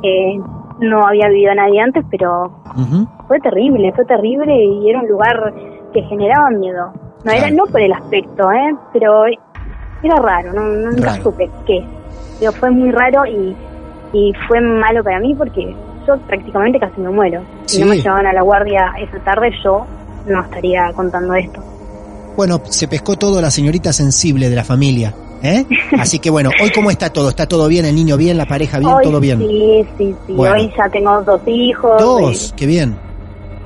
eh, 0.03 0.41
no 0.81 1.07
había 1.07 1.29
vivido 1.29 1.55
nadie 1.55 1.81
antes, 1.81 2.05
pero 2.11 2.51
fue 3.29 3.39
terrible, 3.41 3.93
fue 3.95 4.05
terrible 4.05 4.55
y 4.65 4.91
era 4.91 5.01
un 5.01 5.09
lugar 5.09 5.55
que 5.93 6.03
generaba 6.03 6.51
miedo. 6.51 6.93
No 7.25 7.33
era 7.33 7.51
no 7.51 7.65
por 7.67 7.81
el 7.81 7.93
aspecto, 7.93 8.51
¿eh? 8.51 8.75
pero 8.93 9.25
era 10.03 10.17
raro, 10.17 10.53
no, 10.53 10.63
no- 10.63 10.91
nunca 10.91 11.11
Raro. 11.13 11.23
supe 11.23 11.49
qué. 11.67 11.85
Pero 12.41 12.53
fue 12.53 12.71
muy 12.71 12.91
raro 12.91 13.25
y, 13.27 13.55
y 14.13 14.33
fue 14.49 14.61
malo 14.61 15.05
para 15.05 15.21
mí 15.21 15.35
porque 15.35 15.75
yo 16.07 16.19
prácticamente 16.27 16.81
casi 16.81 17.01
me 17.01 17.11
muero. 17.11 17.43
Si 17.67 17.81
no 17.81 17.87
me 17.87 17.97
llevaban 17.99 18.27
a 18.27 18.33
la 18.33 18.43
guardia 18.43 18.93
esa 18.99 19.19
tarde, 19.23 19.51
yo 19.63 19.87
no 20.27 20.43
estaría 20.43 20.93
contando 20.95 21.35
esto. 21.35 21.63
Bueno, 22.37 22.61
se 22.65 22.89
pescó 22.89 23.17
todo 23.17 23.41
la 23.41 23.51
señorita 23.51 23.93
sensible 23.93 24.49
de 24.51 24.57
la 24.57 24.65
familia, 24.65 25.15
¿eh? 25.43 25.65
Así 26.01 26.19
que 26.19 26.31
bueno, 26.31 26.51
hoy 26.61 26.71
cómo 26.75 26.91
está 26.91 27.11
todo, 27.11 27.29
está 27.29 27.47
todo 27.47 27.69
bien, 27.69 27.85
el 27.85 27.95
niño 27.95 28.17
bien, 28.17 28.37
la 28.37 28.47
pareja 28.47 28.79
bien, 28.81 28.91
Hoy 28.91 29.05
todo 29.05 29.21
bien. 29.21 29.39
Sí, 29.39 29.87
sí, 29.99 30.17
sí. 30.27 30.33
Bueno. 30.33 30.57
Hoy 30.57 30.73
ya 30.77 30.89
tengo 30.89 31.23
dos 31.23 31.41
hijos. 31.47 32.01
Dos, 32.01 32.51
eh, 32.51 32.55
qué 32.57 32.67
bien. 32.67 32.97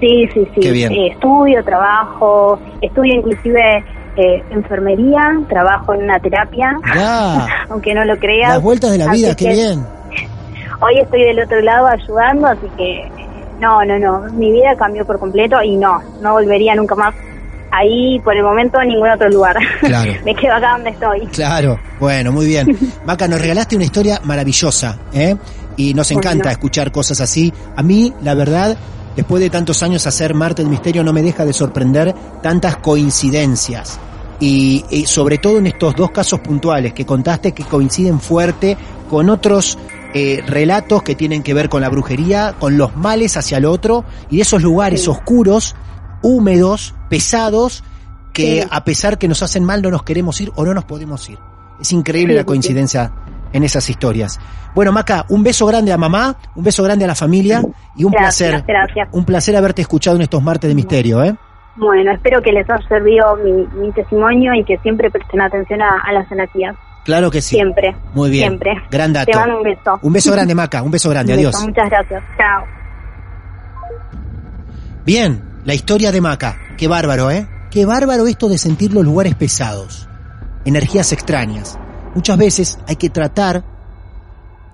Sí, 0.00 0.28
sí, 0.34 0.46
sí. 0.54 0.60
Qué 0.60 0.70
bien. 0.70 0.92
Eh, 0.92 1.08
estudio, 1.12 1.64
trabajo, 1.64 2.58
estudio 2.82 3.14
inclusive 3.14 3.84
eh, 4.16 4.42
enfermería, 4.50 5.20
trabajo 5.48 5.94
en 5.94 6.04
una 6.04 6.18
terapia, 6.18 6.76
Ya, 6.94 7.46
aunque 7.70 7.94
no 7.94 8.04
lo 8.04 8.16
creas. 8.18 8.54
las 8.54 8.62
vueltas 8.62 8.90
de 8.92 8.98
la 8.98 9.08
vida, 9.12 9.34
qué 9.34 9.50
bien. 9.50 9.84
Hoy 10.80 10.98
estoy 10.98 11.22
del 11.24 11.40
otro 11.40 11.60
lado 11.62 11.86
ayudando, 11.86 12.46
así 12.48 12.66
que 12.76 13.08
no, 13.60 13.82
no, 13.84 13.98
no, 13.98 14.30
mi 14.34 14.52
vida 14.52 14.76
cambió 14.78 15.06
por 15.06 15.18
completo 15.18 15.62
y 15.62 15.76
no, 15.76 16.00
no 16.20 16.32
volvería 16.32 16.74
nunca 16.74 16.94
más 16.94 17.14
ahí 17.72 18.20
por 18.20 18.36
el 18.36 18.42
momento 18.42 18.78
a 18.78 18.84
ningún 18.84 19.08
otro 19.10 19.28
lugar. 19.30 19.56
Claro. 19.80 20.12
Me 20.24 20.34
quedo 20.34 20.54
acá 20.54 20.72
donde 20.72 20.90
estoy. 20.90 21.20
Claro, 21.28 21.78
bueno, 21.98 22.32
muy 22.32 22.46
bien. 22.46 22.76
Maca, 23.06 23.26
nos 23.28 23.40
regalaste 23.40 23.76
una 23.76 23.84
historia 23.86 24.20
maravillosa, 24.24 24.98
¿eh? 25.12 25.34
Y 25.78 25.92
nos 25.94 26.10
encanta 26.10 26.36
Bueno. 26.44 26.50
escuchar 26.52 26.90
cosas 26.92 27.20
así. 27.20 27.52
A 27.76 27.82
mí, 27.82 28.12
la 28.22 28.34
verdad, 28.34 28.76
después 29.16 29.40
de 29.42 29.50
tantos 29.50 29.82
años 29.82 30.06
hacer 30.06 30.34
Marte 30.34 30.62
del 30.62 30.70
Misterio, 30.70 31.02
no 31.02 31.12
me 31.12 31.22
deja 31.22 31.44
de 31.44 31.52
sorprender 31.52 32.14
tantas 32.42 32.76
coincidencias. 32.76 33.98
Y, 34.38 34.84
y 34.90 35.06
sobre 35.06 35.38
todo 35.38 35.56
en 35.58 35.66
estos 35.66 35.96
dos 35.96 36.10
casos 36.10 36.40
puntuales 36.40 36.92
que 36.92 37.06
contaste 37.06 37.52
que 37.52 37.64
coinciden 37.64 38.20
fuerte 38.20 38.76
con 39.08 39.30
otros 39.30 39.78
eh, 40.12 40.42
relatos 40.46 41.02
que 41.02 41.14
tienen 41.14 41.42
que 41.42 41.54
ver 41.54 41.68
con 41.70 41.80
la 41.80 41.88
brujería, 41.88 42.54
con 42.58 42.76
los 42.76 42.94
males 42.96 43.36
hacia 43.38 43.56
el 43.58 43.64
otro 43.64 44.04
y 44.30 44.40
esos 44.42 44.62
lugares 44.62 45.04
Sí. 45.04 45.10
oscuros, 45.10 45.74
húmedos, 46.22 46.94
pesados, 47.08 47.82
que 48.34 48.62
Sí. 48.62 48.68
a 48.70 48.84
pesar 48.84 49.16
que 49.18 49.28
nos 49.28 49.42
hacen 49.42 49.64
mal 49.64 49.80
no 49.80 49.90
nos 49.90 50.02
queremos 50.02 50.38
ir 50.42 50.52
o 50.54 50.64
no 50.66 50.74
nos 50.74 50.84
podemos 50.84 51.26
ir. 51.30 51.38
Es 51.80 51.92
increíble 51.92 52.34
Sí, 52.34 52.38
la 52.38 52.44
coincidencia 52.44 53.12
en 53.56 53.64
esas 53.64 53.88
historias. 53.90 54.38
Bueno, 54.74 54.92
Maca, 54.92 55.24
un 55.30 55.42
beso 55.42 55.66
grande 55.66 55.92
a 55.92 55.96
mamá, 55.96 56.36
un 56.54 56.62
beso 56.62 56.82
grande 56.82 57.04
a 57.04 57.08
la 57.08 57.14
familia 57.14 57.62
y 57.96 58.04
un 58.04 58.12
Gracias, 58.12 58.50
placer, 58.50 58.64
gracias. 58.66 59.08
un 59.12 59.24
placer 59.24 59.56
haberte 59.56 59.82
escuchado 59.82 60.16
en 60.16 60.22
estos 60.22 60.42
martes 60.42 60.68
de 60.68 60.74
misterio, 60.74 61.24
¿eh? 61.24 61.34
Bueno, 61.76 62.12
espero 62.12 62.40
que 62.40 62.52
les 62.52 62.68
haya 62.70 62.86
servido 62.88 63.36
mi, 63.36 63.66
mi 63.80 63.92
testimonio 63.92 64.54
y 64.54 64.64
que 64.64 64.78
siempre 64.78 65.10
presten 65.10 65.40
atención 65.40 65.82
a, 65.82 66.00
a 66.06 66.12
las 66.12 66.30
energías. 66.30 66.74
Claro 67.04 67.30
que 67.30 67.40
sí. 67.40 67.54
Siempre. 67.56 67.94
Muy 68.14 68.30
bien. 68.30 68.48
Siempre. 68.48 68.72
Gran 68.90 69.12
dato. 69.12 69.30
Te 69.30 69.38
mando 69.38 69.58
un 69.58 69.62
beso. 69.62 69.98
Un 70.02 70.12
beso 70.12 70.32
grande, 70.32 70.54
Maca, 70.54 70.82
un 70.82 70.90
beso 70.90 71.08
grande, 71.10 71.32
Un 71.34 71.36
beso, 71.38 71.48
adiós. 71.58 71.68
Muchas 71.68 71.90
gracias. 71.90 72.22
Chao. 72.36 72.64
Bien, 75.04 75.42
la 75.64 75.74
historia 75.74 76.10
de 76.12 76.20
Maca. 76.20 76.56
Qué 76.76 76.88
bárbaro, 76.88 77.30
¿eh? 77.30 77.46
Qué 77.70 77.86
bárbaro 77.86 78.26
esto 78.26 78.48
de 78.48 78.58
sentir 78.58 78.92
los 78.92 79.04
lugares 79.04 79.34
pesados. 79.34 80.08
Energías 80.64 81.12
extrañas. 81.12 81.78
Muchas 82.16 82.38
veces 82.38 82.78
hay 82.88 82.96
que 82.96 83.10
tratar 83.10 83.62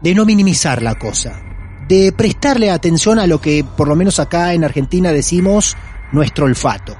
de 0.00 0.14
no 0.14 0.24
minimizar 0.24 0.80
la 0.80 0.94
cosa. 0.94 1.42
De 1.88 2.12
prestarle 2.12 2.70
atención 2.70 3.18
a 3.18 3.26
lo 3.26 3.40
que, 3.40 3.64
por 3.64 3.88
lo 3.88 3.96
menos 3.96 4.20
acá 4.20 4.54
en 4.54 4.62
Argentina, 4.62 5.10
decimos 5.10 5.76
nuestro 6.12 6.44
olfato. 6.44 6.96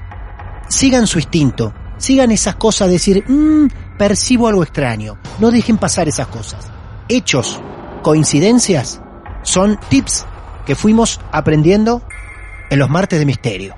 Sigan 0.67 1.07
su 1.07 1.19
instinto. 1.19 1.73
Sigan 1.97 2.29
esas 2.29 2.55
cosas 2.55 2.89
de 2.89 2.95
decir, 2.95 3.23
"Mm, 3.25 3.67
percibo 3.97 4.49
algo 4.49 4.63
extraño. 4.63 5.17
No 5.39 5.49
dejen 5.49 5.77
pasar 5.77 6.09
esas 6.09 6.27
cosas. 6.27 6.69
Hechos, 7.07 7.61
coincidencias, 8.01 9.01
son 9.43 9.79
tips 9.87 10.25
que 10.65 10.75
fuimos 10.75 11.21
aprendiendo 11.31 12.01
en 12.69 12.79
los 12.79 12.89
martes 12.89 13.17
de 13.17 13.25
misterio. 13.25 13.75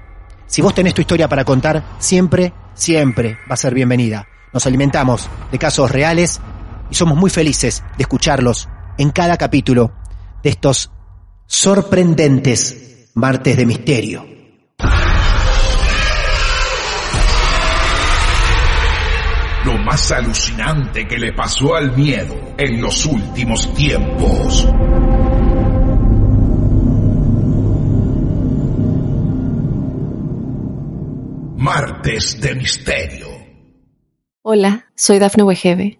Si 0.47 0.63
vos 0.63 0.73
tenés 0.73 0.95
tu 0.95 1.01
historia 1.01 1.27
para 1.27 1.45
contar, 1.45 1.83
siempre, 1.99 2.53
siempre 2.73 3.37
va 3.47 3.53
a 3.53 3.57
ser 3.57 3.75
bienvenida. 3.75 4.27
Nos 4.51 4.65
alimentamos 4.65 5.29
de 5.51 5.59
casos 5.59 5.91
reales 5.91 6.39
y 6.89 6.95
somos 6.95 7.17
muy 7.17 7.29
felices 7.29 7.83
de 7.97 8.03
escucharlos 8.03 8.69
en 8.97 9.11
cada 9.11 9.37
capítulo 9.37 9.93
de 10.43 10.49
estos 10.49 10.91
sorprendentes 11.47 13.09
martes 13.15 13.57
de 13.57 13.65
misterio. 13.65 14.25
Lo 19.65 19.77
más 19.79 20.11
alucinante 20.11 21.07
que 21.07 21.17
le 21.17 21.33
pasó 21.33 21.75
al 21.75 21.95
miedo 21.95 22.35
en 22.57 22.81
los 22.81 23.05
últimos 23.05 23.73
tiempos. 23.73 24.67
Martes 31.57 32.39
de 32.39 32.53
Misterio. 32.53 33.27
Hola, 34.43 34.85
soy 34.93 35.17
Dafne 35.17 35.41
Wegebe 35.41 35.99